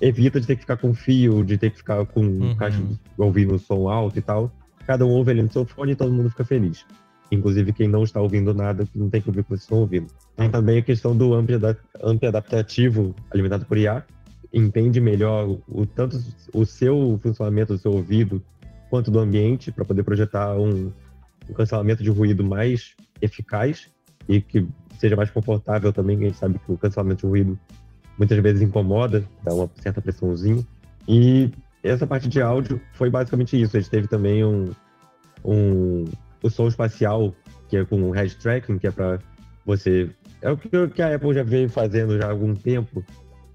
evita 0.00 0.40
de 0.40 0.46
ter 0.46 0.56
que 0.56 0.62
ficar 0.62 0.76
com 0.76 0.92
fio, 0.94 1.44
de 1.44 1.56
ter 1.56 1.70
que 1.70 1.78
ficar 1.78 2.04
com 2.06 2.20
uhum. 2.20 2.56
caixa 2.56 2.82
ouvindo 3.16 3.58
som 3.58 3.88
alto 3.88 4.18
e 4.18 4.22
tal. 4.22 4.52
Cada 4.86 5.06
um 5.06 5.10
ouve 5.10 5.30
ali 5.30 5.42
no 5.42 5.50
seu 5.50 5.64
fone 5.64 5.92
e 5.92 5.96
todo 5.96 6.12
mundo 6.12 6.30
fica 6.30 6.44
feliz. 6.44 6.84
Inclusive 7.30 7.72
quem 7.72 7.88
não 7.88 8.04
está 8.04 8.20
ouvindo 8.20 8.54
nada, 8.54 8.86
não 8.94 9.08
tem 9.08 9.20
que 9.20 9.28
ouvir 9.28 9.40
o 9.40 9.44
que 9.44 9.50
vocês 9.50 9.62
estão 9.62 9.78
ouvindo. 9.78 10.06
Tem 10.36 10.50
também 10.50 10.78
a 10.78 10.82
questão 10.82 11.16
do 11.16 11.34
amp 11.34 11.50
adaptativo 12.22 13.14
alimentado 13.30 13.64
por 13.64 13.78
IA. 13.78 14.04
Entende 14.52 15.00
melhor 15.00 15.58
o, 15.68 15.86
tanto 15.86 16.22
o 16.52 16.64
seu 16.64 17.18
funcionamento 17.22 17.72
do 17.72 17.78
seu 17.78 17.92
ouvido 17.92 18.42
quanto 18.88 19.10
do 19.10 19.18
ambiente 19.18 19.72
para 19.72 19.84
poder 19.84 20.04
projetar 20.04 20.54
um, 20.56 20.92
um 21.48 21.54
cancelamento 21.54 22.02
de 22.02 22.10
ruído 22.10 22.44
mais 22.44 22.94
eficaz 23.20 23.90
e 24.28 24.40
que 24.40 24.66
seja 24.98 25.16
mais 25.16 25.30
confortável 25.30 25.92
também. 25.92 26.16
A 26.18 26.20
gente 26.20 26.36
sabe 26.36 26.58
que 26.58 26.70
o 26.70 26.78
cancelamento 26.78 27.22
de 27.22 27.26
ruído 27.26 27.58
muitas 28.16 28.38
vezes 28.38 28.62
incomoda, 28.62 29.24
dá 29.42 29.52
uma 29.52 29.68
certa 29.80 30.00
pressãozinha. 30.00 30.64
E 31.08 31.50
essa 31.82 32.06
parte 32.06 32.28
de 32.28 32.40
áudio 32.40 32.80
foi 32.92 33.10
basicamente 33.10 33.60
isso. 33.60 33.76
A 33.76 33.80
gente 33.80 33.90
teve 33.90 34.08
também 34.08 34.44
um, 34.44 34.70
um 35.44 36.04
o 36.44 36.50
som 36.50 36.68
espacial, 36.68 37.34
que 37.68 37.76
é 37.76 37.84
com 37.84 38.00
o 38.02 38.10
head 38.12 38.36
tracking, 38.36 38.78
que 38.78 38.86
é 38.86 38.90
para 38.90 39.18
você. 39.66 40.10
É 40.40 40.50
o 40.50 40.56
que 40.56 41.02
a 41.02 41.14
Apple 41.14 41.34
já 41.34 41.42
veio 41.42 41.68
fazendo 41.68 42.18
já 42.18 42.26
há 42.26 42.30
algum 42.30 42.54
tempo, 42.54 43.04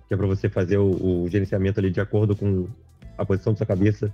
que 0.07 0.13
é 0.13 0.17
para 0.17 0.27
você 0.27 0.49
fazer 0.49 0.77
o, 0.77 1.23
o 1.23 1.29
gerenciamento 1.29 1.79
ali 1.79 1.91
de 1.91 2.01
acordo 2.01 2.35
com 2.35 2.67
a 3.17 3.25
posição 3.25 3.53
da 3.53 3.57
sua 3.57 3.67
cabeça, 3.67 4.11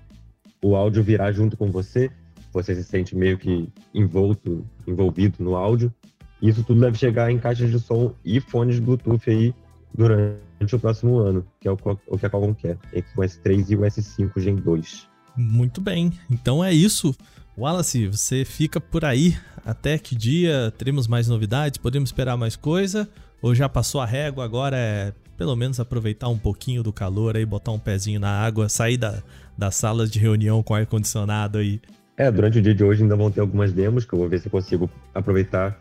o 0.62 0.75
áudio 0.75 1.03
virar 1.03 1.32
junto 1.32 1.55
com 1.55 1.72
você 1.72 2.12
você 2.55 2.74
se 2.74 2.86
sente 2.86 3.15
meio 3.15 3.38
que 3.38 3.67
envolto, 3.94 4.65
envolvido 4.88 5.44
no 5.44 5.55
áudio. 5.55 5.94
Isso 6.41 6.63
tudo 6.63 6.79
deve 6.79 6.98
chegar 6.98 7.29
em 7.29 7.38
caixas 7.38 7.70
de 7.70 7.79
som 7.79 8.13
e 8.24 8.39
fones 8.39 8.79
Bluetooth 8.79 9.29
aí 9.29 9.53
durante 9.94 10.74
o 10.74 10.79
próximo 10.79 11.17
ano, 11.17 11.46
que 11.60 11.67
é 11.67 11.72
o, 11.72 11.77
o 12.08 12.17
que 12.17 12.25
a 12.25 12.29
Qualcomm 12.29 12.53
quer, 12.53 12.77
entre 12.94 13.12
o 13.15 13.22
S3 13.22 13.70
e 13.70 13.75
o 13.75 13.82
S5 13.82 14.39
Gen 14.39 14.55
2. 14.55 15.08
Muito 15.36 15.82
bem, 15.82 16.13
então 16.32 16.63
é 16.63 16.74
isso. 16.74 17.13
Wallace, 17.58 18.08
você 18.08 18.44
fica 18.44 18.80
por 18.82 19.06
aí. 19.06 19.38
Até 19.66 19.98
que 19.98 20.16
dia 20.16 20.74
teremos 20.78 21.08
mais 21.08 21.28
novidades? 21.28 21.78
Podemos 21.78 22.10
esperar 22.10 22.38
mais 22.38 22.56
coisa? 22.56 23.10
Ou 23.42 23.56
já 23.56 23.70
passou 23.70 24.02
a 24.02 24.06
régua? 24.06 24.44
Agora 24.44 24.78
é 24.78 25.14
pelo 25.38 25.56
menos 25.56 25.80
aproveitar 25.80 26.30
um 26.30 26.38
pouquinho 26.38 26.82
do 26.82 26.94
calor 26.94 27.36
aí, 27.36 27.46
botar 27.46 27.72
um 27.72 27.80
pezinho 27.80 28.20
na 28.20 28.30
água, 28.30 28.70
sair 28.70 28.98
da, 28.98 29.22
das 29.58 29.76
salas 29.76 30.10
de 30.10 30.18
reunião 30.18 30.64
com 30.64 30.74
ar-condicionado 30.74 31.58
aí 31.58 31.82
é, 32.18 32.32
durante 32.32 32.60
o 32.60 32.62
dia 32.62 32.74
de 32.74 32.84
hoje 32.84 33.04
ainda 33.04 33.16
vão 33.16 33.30
ter 33.30 33.42
algumas 33.42 33.74
demos 33.74 34.06
que 34.06 34.14
eu 34.14 34.20
vou 34.20 34.30
ver 34.30 34.40
se 34.40 34.48
eu 34.48 34.52
consigo 34.52 34.90
aproveitar 35.14 35.78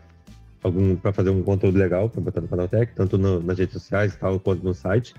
algum 0.61 0.95
para 0.95 1.13
fazer 1.13 1.29
um 1.29 1.41
conteúdo 1.41 1.77
legal 1.77 2.09
para 2.09 2.21
botar 2.21 2.41
no 2.41 2.47
canal 2.47 2.67
Tech, 2.67 2.91
tanto 2.93 3.17
no, 3.17 3.41
nas 3.41 3.57
redes 3.57 3.73
sociais 3.73 4.13
e 4.13 4.17
tal, 4.17 4.39
quanto 4.39 4.63
no 4.63 4.73
site. 4.73 5.13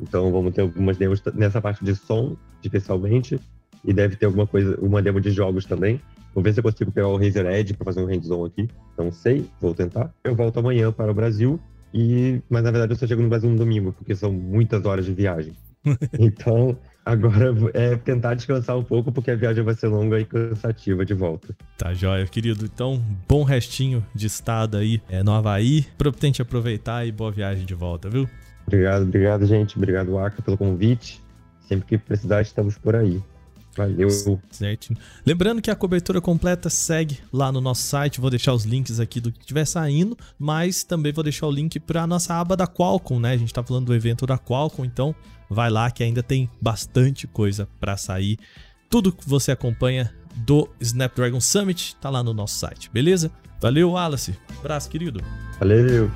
Então 0.00 0.32
vamos 0.32 0.54
ter 0.54 0.62
algumas 0.62 0.96
demos 0.96 1.22
nessa 1.34 1.60
parte 1.60 1.84
de 1.84 1.94
som, 1.94 2.36
especialmente, 2.62 3.38
e 3.86 3.92
deve 3.92 4.16
ter 4.16 4.26
alguma 4.26 4.46
coisa, 4.46 4.78
uma 4.80 5.00
demo 5.00 5.20
de 5.20 5.30
jogos 5.30 5.64
também. 5.64 6.00
Vou 6.34 6.42
ver 6.42 6.52
se 6.52 6.60
eu 6.60 6.64
consigo 6.64 6.92
pegar 6.92 7.08
o 7.08 7.16
Razer 7.16 7.46
Edge 7.46 7.72
para 7.72 7.84
fazer 7.84 8.02
um 8.02 8.06
hands-on 8.06 8.44
aqui. 8.44 8.68
Não 8.98 9.10
sei, 9.10 9.46
vou 9.60 9.72
tentar. 9.72 10.12
Eu 10.24 10.34
volto 10.34 10.58
amanhã 10.58 10.92
para 10.92 11.10
o 11.10 11.14
Brasil 11.14 11.58
e, 11.94 12.42
mas 12.50 12.62
na 12.62 12.70
verdade 12.70 12.92
eu 12.92 12.96
só 12.96 13.06
chego 13.06 13.22
no 13.22 13.28
Brasil 13.28 13.48
no 13.48 13.56
domingo, 13.56 13.92
porque 13.92 14.14
são 14.14 14.32
muitas 14.32 14.84
horas 14.84 15.06
de 15.06 15.12
viagem. 15.12 15.54
então, 16.18 16.76
Agora 17.06 17.54
é 17.72 17.94
tentar 17.94 18.34
descansar 18.34 18.76
um 18.76 18.82
pouco, 18.82 19.12
porque 19.12 19.30
a 19.30 19.36
viagem 19.36 19.62
vai 19.62 19.74
ser 19.74 19.86
longa 19.86 20.18
e 20.18 20.24
cansativa 20.24 21.06
de 21.06 21.14
volta. 21.14 21.54
Tá 21.78 21.94
joia, 21.94 22.26
querido. 22.26 22.64
Então, 22.64 23.00
bom 23.28 23.44
restinho 23.44 24.04
de 24.12 24.26
estado 24.26 24.76
aí 24.76 25.00
é, 25.08 25.22
no 25.22 25.30
Havaí. 25.30 25.86
Tente 26.18 26.42
aproveitar 26.42 27.06
e 27.06 27.12
boa 27.12 27.30
viagem 27.30 27.64
de 27.64 27.74
volta, 27.74 28.10
viu? 28.10 28.28
Obrigado, 28.66 29.02
obrigado, 29.04 29.46
gente. 29.46 29.76
Obrigado, 29.76 30.18
Aka, 30.18 30.42
pelo 30.42 30.58
convite. 30.58 31.22
Sempre 31.60 31.86
que 31.86 31.96
precisar, 31.96 32.42
estamos 32.42 32.76
por 32.76 32.96
aí. 32.96 33.22
Valeu. 33.76 34.08
Certo. 34.50 34.94
Lembrando 35.24 35.60
que 35.60 35.70
a 35.70 35.76
cobertura 35.76 36.20
completa 36.20 36.70
segue 36.70 37.18
lá 37.32 37.52
no 37.52 37.60
nosso 37.60 37.82
site. 37.82 38.20
Vou 38.20 38.30
deixar 38.30 38.54
os 38.54 38.64
links 38.64 38.98
aqui 38.98 39.20
do 39.20 39.30
que 39.30 39.40
estiver 39.40 39.64
saindo, 39.64 40.16
mas 40.38 40.82
também 40.82 41.12
vou 41.12 41.22
deixar 41.22 41.46
o 41.46 41.50
link 41.50 41.78
para 41.78 42.02
a 42.02 42.06
nossa 42.06 42.34
aba 42.34 42.56
da 42.56 42.66
Qualcomm, 42.66 43.20
né? 43.20 43.32
A 43.32 43.36
gente 43.36 43.48
está 43.48 43.62
falando 43.62 43.86
do 43.86 43.94
evento 43.94 44.26
da 44.26 44.38
Qualcomm, 44.38 44.86
então 44.86 45.14
vai 45.50 45.70
lá 45.70 45.90
que 45.90 46.02
ainda 46.02 46.22
tem 46.22 46.50
bastante 46.60 47.26
coisa 47.26 47.68
para 47.78 47.96
sair. 47.96 48.38
Tudo 48.88 49.12
que 49.12 49.28
você 49.28 49.52
acompanha 49.52 50.12
do 50.36 50.68
Snapdragon 50.80 51.40
Summit 51.40 51.96
tá 51.96 52.10
lá 52.10 52.22
no 52.22 52.32
nosso 52.32 52.56
site, 52.56 52.90
beleza? 52.92 53.30
Valeu, 53.60 53.92
Wallace. 53.92 54.36
Abraço, 54.58 54.88
querido. 54.88 55.20
Valeu. 55.58 56.10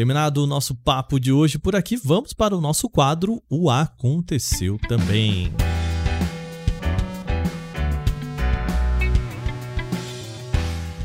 Terminado 0.00 0.42
o 0.42 0.46
nosso 0.46 0.74
papo 0.74 1.20
de 1.20 1.30
hoje 1.30 1.58
por 1.58 1.76
aqui, 1.76 1.94
vamos 1.94 2.32
para 2.32 2.56
o 2.56 2.60
nosso 2.62 2.88
quadro 2.88 3.42
O 3.50 3.68
Aconteceu 3.68 4.78
Também. 4.88 5.52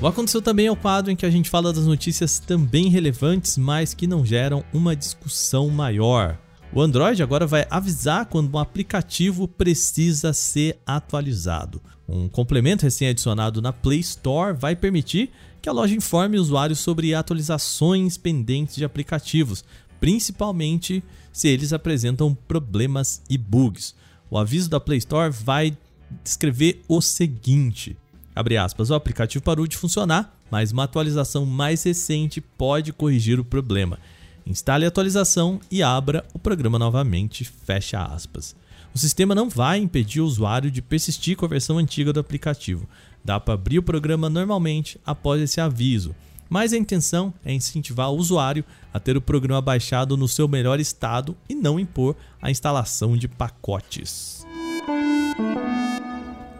O 0.01 0.07
Aconteceu 0.07 0.41
Também 0.41 0.67
é 0.67 0.71
o 0.71 0.77
quadro 0.77 1.11
em 1.11 1.15
que 1.17 1.25
a 1.25 1.29
gente 1.29 1.49
fala 1.49 1.73
das 1.73 1.85
notícias 1.85 2.39
também 2.39 2.87
relevantes, 2.87 3.57
mas 3.57 3.93
que 3.93 4.07
não 4.07 4.25
geram 4.25 4.63
uma 4.71 4.95
discussão 4.95 5.67
maior. 5.67 6.39
O 6.73 6.81
Android 6.81 7.21
agora 7.21 7.45
vai 7.45 7.67
avisar 7.69 8.27
quando 8.27 8.55
um 8.55 8.59
aplicativo 8.59 9.45
precisa 9.45 10.31
ser 10.31 10.79
atualizado. 10.85 11.81
Um 12.07 12.29
complemento 12.29 12.83
recém-adicionado 12.83 13.61
na 13.61 13.73
Play 13.73 13.99
Store 13.99 14.55
vai 14.57 14.73
permitir 14.73 15.31
que 15.65 15.69
a 15.69 15.73
loja 15.73 15.95
informe 15.95 16.37
usuários 16.37 16.77
sobre 16.77 17.15
atualizações 17.15 18.17
pendentes 18.17 18.75
de 18.75 18.85
aplicativos, 18.85 19.65
principalmente 19.99 21.03
se 21.33 21.47
eles 21.47 21.73
apresentam 21.73 22.35
problemas 22.35 23.23
e 23.27 23.35
bugs. 23.35 23.95
O 24.29 24.37
aviso 24.37 24.69
da 24.69 24.79
Play 24.79 24.99
Store 24.99 25.31
vai 25.31 25.75
descrever 26.23 26.83
o 26.87 27.01
seguinte: 27.01 27.97
Abre 28.35 28.57
aspas, 28.57 28.91
o 28.91 28.93
aplicativo 28.93 29.43
parou 29.43 29.65
de 29.65 29.75
funcionar, 29.75 30.37
mas 30.51 30.71
uma 30.71 30.83
atualização 30.83 31.47
mais 31.47 31.81
recente 31.81 32.39
pode 32.39 32.93
corrigir 32.93 33.39
o 33.39 33.43
problema. 33.43 33.97
Instale 34.45 34.85
a 34.85 34.89
atualização 34.89 35.59
e 35.71 35.81
abra 35.81 36.23
o 36.31 36.37
programa 36.37 36.77
novamente, 36.77 37.43
fecha 37.43 38.03
aspas. 38.03 38.55
O 38.93 38.99
sistema 38.99 39.33
não 39.33 39.49
vai 39.49 39.79
impedir 39.79 40.21
o 40.21 40.25
usuário 40.25 40.69
de 40.69 40.81
persistir 40.81 41.35
com 41.35 41.45
a 41.45 41.49
versão 41.49 41.79
antiga 41.79 42.13
do 42.13 42.19
aplicativo. 42.19 42.87
Dá 43.25 43.39
para 43.39 43.55
abrir 43.55 43.79
o 43.79 43.83
programa 43.83 44.29
normalmente 44.29 44.99
após 45.03 45.41
esse 45.41 45.59
aviso, 45.59 46.15
mas 46.47 46.71
a 46.71 46.77
intenção 46.77 47.33
é 47.43 47.51
incentivar 47.51 48.11
o 48.11 48.17
usuário 48.17 48.63
a 48.93 48.99
ter 48.99 49.17
o 49.17 49.21
programa 49.21 49.59
baixado 49.59 50.15
no 50.15 50.27
seu 50.27 50.47
melhor 50.47 50.79
estado 50.79 51.35
e 51.49 51.55
não 51.55 51.79
impor 51.79 52.15
a 52.39 52.51
instalação 52.51 53.17
de 53.17 53.27
pacotes. 53.27 54.45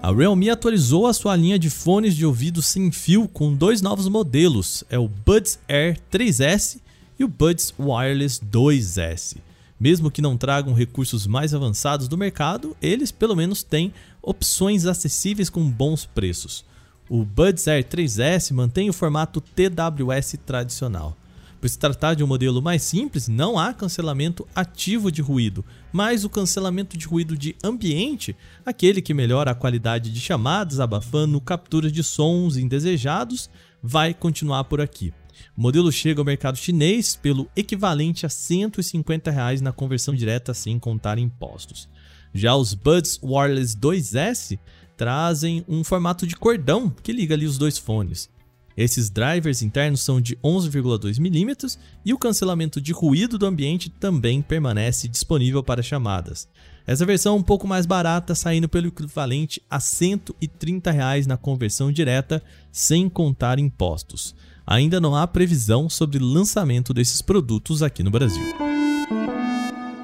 A 0.01 0.11
Realme 0.11 0.49
atualizou 0.49 1.05
a 1.05 1.13
sua 1.13 1.35
linha 1.35 1.59
de 1.59 1.69
fones 1.69 2.15
de 2.15 2.25
ouvido 2.25 2.63
sem 2.63 2.91
fio 2.91 3.27
com 3.27 3.53
dois 3.53 3.79
novos 3.79 4.07
modelos, 4.07 4.83
é 4.89 4.97
o 4.97 5.07
Buds 5.07 5.59
Air 5.69 5.99
3S 6.11 6.79
e 7.19 7.23
o 7.23 7.27
Buds 7.27 7.75
Wireless 7.79 8.43
2S. 8.43 9.37
Mesmo 9.79 10.09
que 10.09 10.21
não 10.21 10.37
tragam 10.37 10.73
recursos 10.73 11.27
mais 11.27 11.53
avançados 11.53 12.07
do 12.07 12.17
mercado, 12.17 12.75
eles 12.81 13.11
pelo 13.11 13.35
menos 13.35 13.61
têm 13.61 13.93
opções 14.25 14.85
acessíveis 14.85 15.49
com 15.49 15.69
bons 15.69 16.05
preços. 16.05 16.65
O 17.07 17.23
Buds 17.23 17.67
Air 17.67 17.85
3S 17.85 18.51
mantém 18.51 18.89
o 18.89 18.93
formato 18.93 19.39
TWS 19.39 20.37
tradicional. 20.43 21.15
Por 21.61 21.69
se 21.69 21.79
tratar 21.79 22.15
de 22.15 22.23
um 22.23 22.27
modelo 22.27 22.61
mais 22.61 22.83
simples, 22.83 23.27
não 23.27 23.57
há 23.57 23.73
cancelamento 23.73 24.47
ativo 24.53 25.11
de 25.11 25.21
ruído, 25.21 25.63
mas 25.93 26.25
o 26.25 26.29
cancelamento 26.29 26.97
de 26.97 27.05
ruído 27.05 27.37
de 27.37 27.55
ambiente, 27.63 28.35
aquele 28.65 29.01
que 29.01 29.13
melhora 29.13 29.51
a 29.51 29.55
qualidade 29.55 30.11
de 30.11 30.19
chamadas, 30.19 30.79
abafando 30.79 31.39
capturas 31.39 31.91
de 31.91 32.03
sons 32.03 32.57
indesejados, 32.57 33.49
vai 33.81 34.13
continuar 34.13 34.65
por 34.65 34.81
aqui. 34.81 35.13
O 35.55 35.61
modelo 35.61 35.91
chega 35.91 36.21
ao 36.21 36.25
mercado 36.25 36.57
chinês 36.57 37.15
pelo 37.15 37.49
equivalente 37.55 38.25
a 38.25 38.29
150 38.29 39.31
reais 39.31 39.61
na 39.61 39.71
conversão 39.71 40.13
direta 40.13 40.53
sem 40.53 40.77
contar 40.79 41.17
impostos. 41.17 41.87
Já 42.35 42.53
os 42.53 42.73
Buds 42.73 43.17
Wireless 43.23 43.77
2S 43.77 44.59
trazem 44.97 45.63
um 45.69 45.85
formato 45.85 46.27
de 46.27 46.35
cordão 46.35 46.93
que 47.01 47.13
liga 47.13 47.33
ali 47.33 47.45
os 47.45 47.57
dois 47.57 47.77
fones. 47.77 48.29
Esses 48.75 49.09
drivers 49.09 49.61
internos 49.61 50.01
são 50.01 50.19
de 50.19 50.35
11,2 50.43 51.17
mm 51.17 51.77
e 52.03 52.13
o 52.13 52.17
cancelamento 52.17 52.81
de 52.81 52.91
ruído 52.91 53.37
do 53.37 53.45
ambiente 53.45 53.89
também 53.89 54.41
permanece 54.41 55.07
disponível 55.07 55.63
para 55.63 55.81
chamadas. 55.81 56.45
Essa 56.85 57.05
versão 57.05 57.35
é 57.35 57.39
um 57.39 57.41
pouco 57.41 57.65
mais 57.65 57.85
barata, 57.85 58.35
saindo 58.35 58.67
pelo 58.67 58.87
equivalente 58.87 59.61
a 59.69 59.79
130 59.79 60.91
reais 60.91 61.25
na 61.25 61.37
conversão 61.37 61.89
direta, 61.89 62.43
sem 62.69 63.07
contar 63.07 63.59
impostos. 63.59 64.35
Ainda 64.67 64.99
não 64.99 65.15
há 65.15 65.25
previsão 65.25 65.89
sobre 65.89 66.19
lançamento 66.19 66.93
desses 66.93 67.21
produtos 67.21 67.81
aqui 67.81 68.03
no 68.03 68.11
Brasil. 68.11 68.84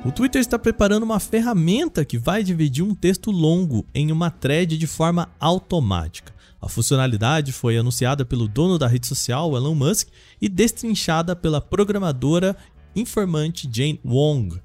O 0.04 0.12
Twitter 0.12 0.42
está 0.42 0.58
preparando 0.58 1.04
uma 1.04 1.20
ferramenta 1.20 2.04
que 2.04 2.18
vai 2.18 2.42
dividir 2.44 2.84
um 2.84 2.96
texto 2.96 3.30
longo 3.30 3.86
em 3.94 4.12
uma 4.12 4.32
thread 4.32 4.76
de 4.76 4.88
forma 4.88 5.30
automática. 5.40 6.34
A 6.60 6.68
funcionalidade 6.68 7.52
foi 7.52 7.78
anunciada 7.78 8.26
pelo 8.26 8.48
dono 8.48 8.80
da 8.80 8.88
rede 8.88 9.06
social, 9.06 9.56
Elon 9.56 9.76
Musk, 9.76 10.08
e 10.42 10.50
destrinchada 10.50 11.36
pela 11.36 11.62
programadora 11.62 12.58
informante 12.96 13.70
Jane 13.72 14.00
Wong. 14.04 14.60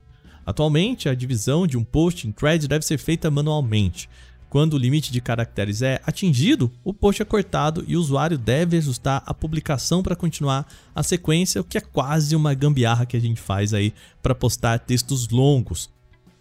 Atualmente, 0.46 1.06
a 1.06 1.14
divisão 1.14 1.66
de 1.66 1.76
um 1.76 1.84
post 1.84 2.26
em 2.26 2.32
thread 2.32 2.66
deve 2.66 2.86
ser 2.86 2.96
feita 2.96 3.30
manualmente. 3.30 4.08
Quando 4.56 4.72
o 4.72 4.78
limite 4.78 5.12
de 5.12 5.20
caracteres 5.20 5.82
é 5.82 6.00
atingido, 6.06 6.72
o 6.82 6.94
post 6.94 7.20
é 7.20 7.26
cortado 7.26 7.84
e 7.86 7.94
o 7.94 8.00
usuário 8.00 8.38
deve 8.38 8.78
ajustar 8.78 9.22
a 9.26 9.34
publicação 9.34 10.02
para 10.02 10.16
continuar 10.16 10.66
a 10.94 11.02
sequência, 11.02 11.60
o 11.60 11.64
que 11.64 11.76
é 11.76 11.80
quase 11.82 12.34
uma 12.34 12.54
gambiarra 12.54 13.04
que 13.04 13.18
a 13.18 13.20
gente 13.20 13.38
faz 13.38 13.74
aí 13.74 13.92
para 14.22 14.34
postar 14.34 14.78
textos 14.78 15.28
longos. 15.28 15.90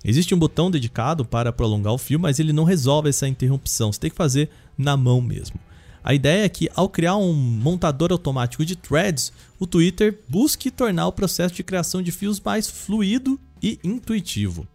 Existe 0.02 0.34
um 0.34 0.40
botão 0.40 0.72
dedicado 0.72 1.26
para 1.26 1.52
prolongar 1.52 1.92
o 1.92 1.98
fio, 1.98 2.18
mas 2.18 2.40
ele 2.40 2.54
não 2.54 2.64
resolve 2.64 3.10
essa 3.10 3.28
interrupção, 3.28 3.92
você 3.92 4.00
tem 4.00 4.10
que 4.10 4.16
fazer 4.16 4.50
na 4.78 4.96
mão 4.96 5.20
mesmo. 5.20 5.60
A 6.02 6.14
ideia 6.14 6.46
é 6.46 6.48
que, 6.48 6.70
ao 6.74 6.88
criar 6.88 7.18
um 7.18 7.34
montador 7.34 8.14
automático 8.14 8.64
de 8.64 8.78
threads, 8.78 9.34
o 9.60 9.68
Twitter 9.68 10.22
busque 10.30 10.72
tornar 10.72 11.08
o 11.08 11.12
processo 11.12 11.54
de 11.54 11.66
criação 11.66 12.02
de 12.02 12.14
fios 12.14 12.40
mais 12.40 12.70
fluido 12.70 13.38
e 13.62 13.78
intuitivo. 13.84 14.66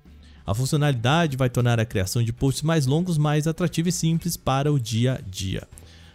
A 0.50 0.54
funcionalidade 0.54 1.36
vai 1.36 1.48
tornar 1.48 1.78
a 1.78 1.84
criação 1.84 2.24
de 2.24 2.32
posts 2.32 2.64
mais 2.64 2.84
longos 2.84 3.16
mais 3.16 3.46
atrativa 3.46 3.88
e 3.88 3.92
simples 3.92 4.36
para 4.36 4.72
o 4.72 4.80
dia 4.80 5.12
a 5.12 5.30
dia. 5.30 5.62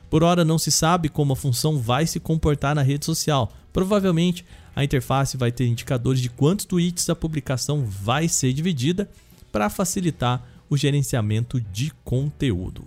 Por 0.09 0.23
hora 0.23 0.43
não 0.43 0.59
se 0.59 0.71
sabe 0.71 1.07
como 1.07 1.31
a 1.31 1.37
função 1.37 1.79
vai 1.79 2.05
se 2.05 2.19
comportar 2.19 2.75
na 2.75 2.81
rede 2.81 3.05
social. 3.05 3.49
Provavelmente 3.71 4.43
a 4.75 4.83
interface 4.83 5.37
vai 5.37 5.53
ter 5.53 5.65
indicadores 5.67 6.19
de 6.19 6.27
quantos 6.27 6.65
tweets 6.65 7.09
a 7.09 7.15
publicação 7.15 7.85
vai 7.85 8.27
ser 8.27 8.51
dividida 8.51 9.09
para 9.53 9.69
facilitar 9.69 10.45
o 10.69 10.75
gerenciamento 10.75 11.61
de 11.61 11.93
conteúdo. 12.03 12.83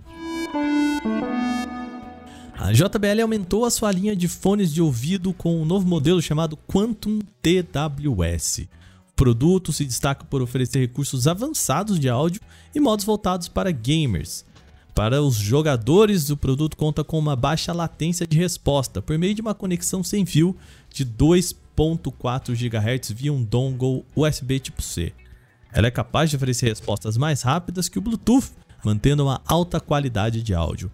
A 2.59 2.71
JBL 2.71 3.23
aumentou 3.23 3.65
a 3.65 3.71
sua 3.71 3.91
linha 3.91 4.15
de 4.15 4.27
fones 4.27 4.71
de 4.71 4.83
ouvido 4.83 5.33
com 5.33 5.59
um 5.59 5.65
novo 5.65 5.87
modelo 5.87 6.21
chamado 6.21 6.55
Quantum 6.67 7.17
TWS 7.41 8.67
produto 9.19 9.73
se 9.73 9.83
destaca 9.83 10.23
por 10.23 10.41
oferecer 10.41 10.79
recursos 10.79 11.27
avançados 11.27 11.99
de 11.99 12.07
áudio 12.07 12.39
e 12.73 12.79
modos 12.79 13.03
voltados 13.03 13.49
para 13.49 13.69
gamers. 13.69 14.45
Para 14.95 15.21
os 15.21 15.35
jogadores, 15.35 16.29
o 16.29 16.37
produto 16.37 16.77
conta 16.77 17.03
com 17.03 17.19
uma 17.19 17.35
baixa 17.35 17.73
latência 17.73 18.25
de 18.25 18.37
resposta 18.37 19.01
por 19.01 19.17
meio 19.17 19.35
de 19.35 19.41
uma 19.41 19.53
conexão 19.53 20.05
sem 20.05 20.25
fio 20.25 20.55
de 20.89 21.05
2.4 21.05 22.55
GHz 22.55 23.11
via 23.11 23.33
um 23.33 23.43
dongle 23.43 24.05
USB 24.15 24.57
tipo 24.57 24.81
C. 24.81 25.11
Ela 25.73 25.87
é 25.87 25.91
capaz 25.91 26.29
de 26.29 26.37
oferecer 26.37 26.69
respostas 26.69 27.17
mais 27.17 27.41
rápidas 27.41 27.89
que 27.89 27.99
o 27.99 28.01
Bluetooth, 28.01 28.53
mantendo 28.85 29.23
uma 29.23 29.41
alta 29.45 29.81
qualidade 29.81 30.41
de 30.41 30.53
áudio. 30.53 30.89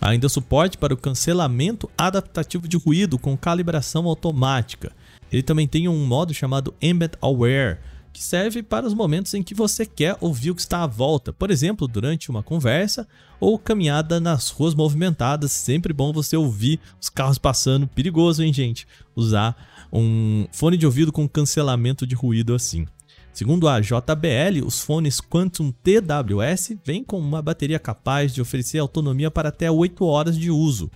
Há 0.00 0.08
ainda 0.08 0.28
suporte 0.28 0.76
para 0.76 0.92
o 0.92 0.96
cancelamento 0.96 1.88
adaptativo 1.96 2.66
de 2.66 2.76
ruído 2.76 3.16
com 3.16 3.36
calibração 3.36 4.06
automática, 4.06 4.90
ele 5.30 5.42
também 5.42 5.66
tem 5.66 5.88
um 5.88 6.06
modo 6.06 6.34
chamado 6.34 6.74
Embed 6.80 7.14
Aware, 7.20 7.78
que 8.12 8.22
serve 8.22 8.62
para 8.62 8.86
os 8.86 8.94
momentos 8.94 9.34
em 9.34 9.42
que 9.42 9.54
você 9.54 9.86
quer 9.86 10.16
ouvir 10.20 10.50
o 10.50 10.54
que 10.54 10.60
está 10.60 10.82
à 10.82 10.86
volta, 10.86 11.32
por 11.32 11.50
exemplo, 11.50 11.86
durante 11.86 12.30
uma 12.30 12.42
conversa 12.42 13.06
ou 13.38 13.58
caminhada 13.58 14.18
nas 14.20 14.50
ruas 14.50 14.74
movimentadas. 14.74 15.52
Sempre 15.52 15.92
bom 15.92 16.12
você 16.12 16.36
ouvir 16.36 16.80
os 17.00 17.08
carros 17.08 17.38
passando. 17.38 17.86
Perigoso, 17.86 18.42
hein, 18.42 18.52
gente? 18.52 18.86
Usar 19.14 19.56
um 19.92 20.46
fone 20.52 20.76
de 20.76 20.86
ouvido 20.86 21.12
com 21.12 21.28
cancelamento 21.28 22.06
de 22.06 22.14
ruído 22.14 22.54
assim. 22.54 22.86
Segundo 23.32 23.68
a 23.68 23.80
JBL, 23.80 24.66
os 24.66 24.80
fones 24.80 25.20
Quantum 25.20 25.70
TWS 25.70 26.76
vêm 26.84 27.04
com 27.04 27.18
uma 27.18 27.40
bateria 27.40 27.78
capaz 27.78 28.34
de 28.34 28.42
oferecer 28.42 28.78
autonomia 28.78 29.30
para 29.30 29.50
até 29.50 29.70
8 29.70 30.04
horas 30.04 30.36
de 30.36 30.50
uso, 30.50 30.90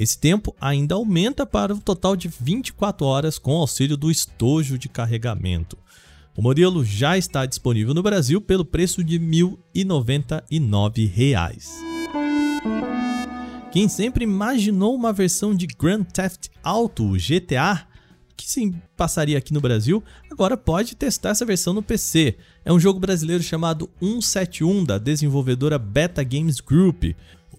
esse 0.00 0.18
tempo 0.18 0.56
ainda 0.58 0.94
aumenta 0.94 1.44
para 1.44 1.74
um 1.74 1.78
total 1.78 2.16
de 2.16 2.26
24 2.26 3.04
horas 3.04 3.38
com 3.38 3.52
auxílio 3.52 3.98
do 3.98 4.10
estojo 4.10 4.78
de 4.78 4.88
carregamento. 4.88 5.76
O 6.34 6.40
modelo 6.40 6.82
já 6.82 7.18
está 7.18 7.44
disponível 7.44 7.92
no 7.92 8.02
Brasil 8.02 8.40
pelo 8.40 8.64
preço 8.64 9.04
de 9.04 9.18
R$ 9.18 9.56
1.099. 9.76 11.58
Quem 13.70 13.90
sempre 13.90 14.24
imaginou 14.24 14.94
uma 14.94 15.12
versão 15.12 15.54
de 15.54 15.66
Grand 15.66 16.04
Theft 16.04 16.48
Auto 16.62 17.12
GTA 17.12 17.86
que 18.40 18.50
se 18.50 18.74
passaria 18.96 19.36
aqui 19.36 19.52
no 19.52 19.60
Brasil, 19.60 20.02
agora 20.30 20.56
pode 20.56 20.96
testar 20.96 21.30
essa 21.30 21.44
versão 21.44 21.74
no 21.74 21.82
PC. 21.82 22.38
É 22.64 22.72
um 22.72 22.80
jogo 22.80 22.98
brasileiro 22.98 23.42
chamado 23.42 23.90
171 24.00 24.82
da 24.82 24.96
desenvolvedora 24.96 25.78
Beta 25.78 26.24
Games 26.24 26.58
Group 26.58 27.04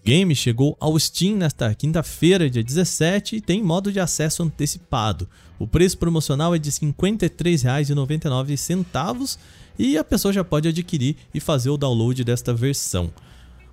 game 0.04 0.34
chegou 0.34 0.76
ao 0.80 0.98
Steam 0.98 1.36
nesta 1.36 1.72
quinta-feira, 1.74 2.50
dia 2.50 2.62
17, 2.62 3.36
e 3.36 3.40
tem 3.40 3.62
modo 3.62 3.92
de 3.92 4.00
acesso 4.00 4.42
antecipado. 4.42 5.28
O 5.58 5.66
preço 5.66 5.98
promocional 5.98 6.54
é 6.54 6.58
de 6.58 6.70
R$ 6.70 6.76
53,99 6.76 9.38
e 9.78 9.96
a 9.96 10.04
pessoa 10.04 10.32
já 10.32 10.42
pode 10.42 10.68
adquirir 10.68 11.16
e 11.32 11.40
fazer 11.40 11.70
o 11.70 11.76
download 11.76 12.24
desta 12.24 12.52
versão. 12.52 13.12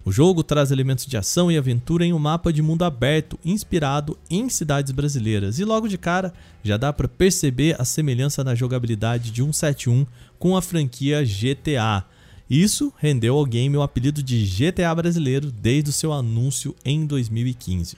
O 0.05 0.11
jogo 0.11 0.43
traz 0.43 0.71
elementos 0.71 1.05
de 1.05 1.17
ação 1.17 1.51
e 1.51 1.57
aventura 1.57 2.05
em 2.05 2.13
um 2.13 2.19
mapa 2.19 2.53
de 2.53 2.61
mundo 2.61 2.83
aberto 2.83 3.37
inspirado 3.43 4.17
em 4.29 4.47
cidades 4.49 4.91
brasileiras, 4.91 5.59
e 5.59 5.65
logo 5.65 5.87
de 5.87 5.97
cara 5.97 6.33
já 6.63 6.77
dá 6.77 6.93
para 6.93 7.07
perceber 7.07 7.75
a 7.79 7.85
semelhança 7.85 8.43
na 8.43 8.55
jogabilidade 8.55 9.29
de 9.29 9.41
171 9.41 10.05
com 10.37 10.55
a 10.55 10.61
franquia 10.61 11.23
GTA. 11.23 12.05
Isso 12.49 12.91
rendeu 12.97 13.37
ao 13.37 13.45
game 13.45 13.77
o 13.77 13.81
apelido 13.83 14.23
de 14.23 14.43
GTA 14.43 14.95
brasileiro 14.95 15.51
desde 15.51 15.91
o 15.91 15.93
seu 15.93 16.11
anúncio 16.11 16.75
em 16.83 17.05
2015. 17.05 17.95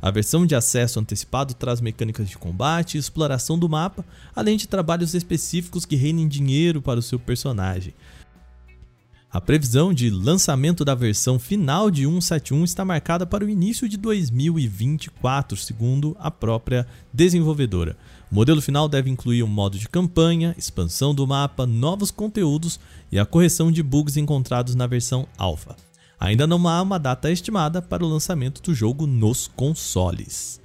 A 0.00 0.10
versão 0.10 0.46
de 0.46 0.54
acesso 0.54 0.98
antecipado 0.98 1.52
traz 1.52 1.80
mecânicas 1.80 2.28
de 2.28 2.38
combate 2.38 2.94
e 2.94 2.98
exploração 2.98 3.58
do 3.58 3.68
mapa, 3.68 4.04
além 4.34 4.56
de 4.56 4.66
trabalhos 4.66 5.14
específicos 5.14 5.84
que 5.84 5.94
rendem 5.94 6.26
dinheiro 6.26 6.80
para 6.80 6.98
o 6.98 7.02
seu 7.02 7.18
personagem. 7.18 7.92
A 9.32 9.40
previsão 9.40 9.94
de 9.94 10.10
lançamento 10.10 10.84
da 10.84 10.94
versão 10.94 11.38
final 11.38 11.90
de 11.90 12.02
171 12.02 12.64
está 12.64 12.84
marcada 12.84 13.24
para 13.24 13.42
o 13.42 13.48
início 13.48 13.88
de 13.88 13.96
2024, 13.96 15.56
segundo 15.56 16.14
a 16.20 16.30
própria 16.30 16.86
desenvolvedora. 17.10 17.96
O 18.30 18.34
modelo 18.34 18.60
final 18.60 18.86
deve 18.90 19.08
incluir 19.08 19.42
um 19.42 19.46
modo 19.46 19.78
de 19.78 19.88
campanha, 19.88 20.54
expansão 20.58 21.14
do 21.14 21.26
mapa, 21.26 21.64
novos 21.64 22.10
conteúdos 22.10 22.78
e 23.10 23.18
a 23.18 23.24
correção 23.24 23.72
de 23.72 23.82
bugs 23.82 24.18
encontrados 24.18 24.74
na 24.74 24.86
versão 24.86 25.26
alpha. 25.38 25.76
Ainda 26.20 26.46
não 26.46 26.68
há 26.68 26.82
uma 26.82 26.98
data 26.98 27.30
estimada 27.30 27.80
para 27.80 28.04
o 28.04 28.08
lançamento 28.08 28.60
do 28.60 28.74
jogo 28.74 29.06
nos 29.06 29.48
consoles. 29.48 30.60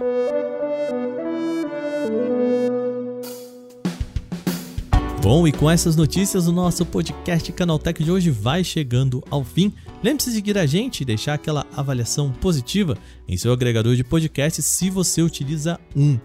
Bom, 5.27 5.45
e 5.45 5.51
com 5.51 5.69
essas 5.69 5.97
notícias, 5.97 6.47
o 6.47 6.53
nosso 6.53 6.85
podcast 6.85 7.51
Canaltech 7.51 8.01
de 8.01 8.09
hoje 8.09 8.29
vai 8.29 8.63
chegando 8.63 9.21
ao 9.29 9.43
fim. 9.43 9.73
Lembre-se 10.01 10.29
de 10.29 10.37
seguir 10.37 10.57
a 10.57 10.65
gente 10.65 11.01
e 11.01 11.05
deixar 11.05 11.33
aquela 11.33 11.67
avaliação 11.75 12.31
positiva 12.31 12.97
em 13.27 13.35
seu 13.35 13.51
agregador 13.51 13.93
de 13.93 14.05
podcast 14.05 14.61
se 14.61 14.89
você 14.89 15.21
utiliza 15.21 15.77
um. 15.93 16.17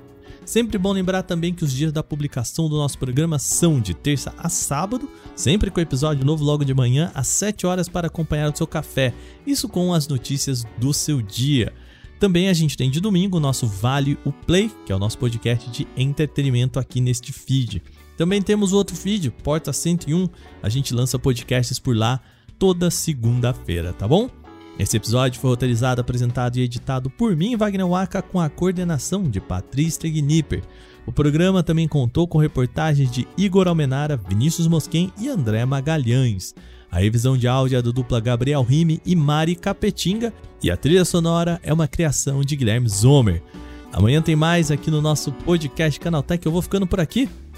Sempre 0.45 0.79
bom 0.79 0.93
lembrar 0.93 1.25
também 1.25 1.53
que 1.53 1.65
os 1.65 1.73
dias 1.73 1.93
da 1.93 2.01
publicação 2.01 2.69
do 2.69 2.77
nosso 2.77 2.97
programa 2.97 3.41
são 3.41 3.81
de 3.81 3.93
terça 3.93 4.33
a 4.38 4.49
sábado, 4.49 5.11
sempre 5.35 5.69
com 5.69 5.81
episódio 5.81 6.25
novo 6.25 6.45
logo 6.45 6.65
de 6.65 6.73
manhã 6.73 7.11
às 7.12 7.27
7 7.27 7.67
horas 7.67 7.88
para 7.88 8.07
acompanhar 8.07 8.53
o 8.53 8.57
seu 8.57 8.69
café. 8.69 9.12
Isso 9.45 9.69
com 9.69 9.93
as 9.93 10.07
notícias 10.07 10.65
do 10.79 10.95
seu 10.95 11.21
dia. 11.21 11.73
Também 12.21 12.49
a 12.49 12.53
gente 12.53 12.77
tem 12.77 12.88
de 12.88 13.01
domingo 13.01 13.38
o 13.38 13.41
nosso 13.41 13.67
Vale 13.67 14.17
o 14.25 14.31
Play, 14.31 14.71
que 14.87 14.93
é 14.93 14.95
o 14.95 14.99
nosso 15.01 15.19
podcast 15.19 15.69
de 15.71 15.88
entretenimento 15.97 16.79
aqui 16.79 17.01
neste 17.01 17.33
feed. 17.33 17.83
Também 18.23 18.41
temos 18.41 18.73
o 18.73 18.77
outro 18.77 18.95
feed, 18.95 19.33
Porta 19.33 19.73
101. 19.73 20.29
A 20.63 20.69
gente 20.69 20.95
lança 20.95 21.19
podcasts 21.19 21.81
por 21.81 21.97
lá 21.97 22.21
toda 22.57 22.89
segunda-feira, 22.89 23.93
tá 23.93 24.07
bom? 24.07 24.31
Esse 24.79 24.97
episódio 24.97 25.41
foi 25.41 25.51
roteirizado, 25.51 26.01
apresentado 26.01 26.57
e 26.57 26.61
editado 26.61 27.11
por 27.11 27.35
mim, 27.35 27.57
Wagner 27.57 27.85
Waka, 27.85 28.23
com 28.23 28.39
a 28.39 28.49
coordenação 28.49 29.25
de 29.25 29.41
Patrícia 29.41 30.09
Gnipper. 30.09 30.63
O 31.05 31.11
programa 31.11 31.65
também 31.65 31.89
contou 31.89 32.29
com 32.29 32.39
reportagens 32.39 33.11
de 33.11 33.27
Igor 33.37 33.67
Almenara, 33.67 34.17
Vinícius 34.17 34.69
Mosquen 34.69 35.13
e 35.19 35.29
André 35.29 35.65
Magalhães. 35.67 36.55
A 36.93 37.01
revisão 37.01 37.37
de 37.37 37.49
áudio 37.49 37.77
é 37.77 37.83
da 37.83 37.91
dupla 37.91 38.21
Gabriel 38.21 38.63
Rime 38.63 39.03
e 39.05 39.17
Mari 39.17 39.57
Capetinga, 39.57 40.33
e 40.63 40.71
a 40.71 40.77
trilha 40.77 41.05
sonora 41.05 41.59
é 41.65 41.73
uma 41.73 41.89
criação 41.89 42.43
de 42.43 42.55
Guilherme 42.55 42.89
Zomer. 42.89 43.43
Amanhã 43.93 44.23
tem 44.23 44.37
mais 44.37 44.71
aqui 44.71 44.93
no 44.93 45.03
nosso 45.03 45.33
podcast 45.33 45.99
Canaltech. 45.99 46.47
Eu 46.47 46.53
vou 46.53 46.63
ficando 46.63 46.87
por 46.87 47.01
aqui. 47.01 47.29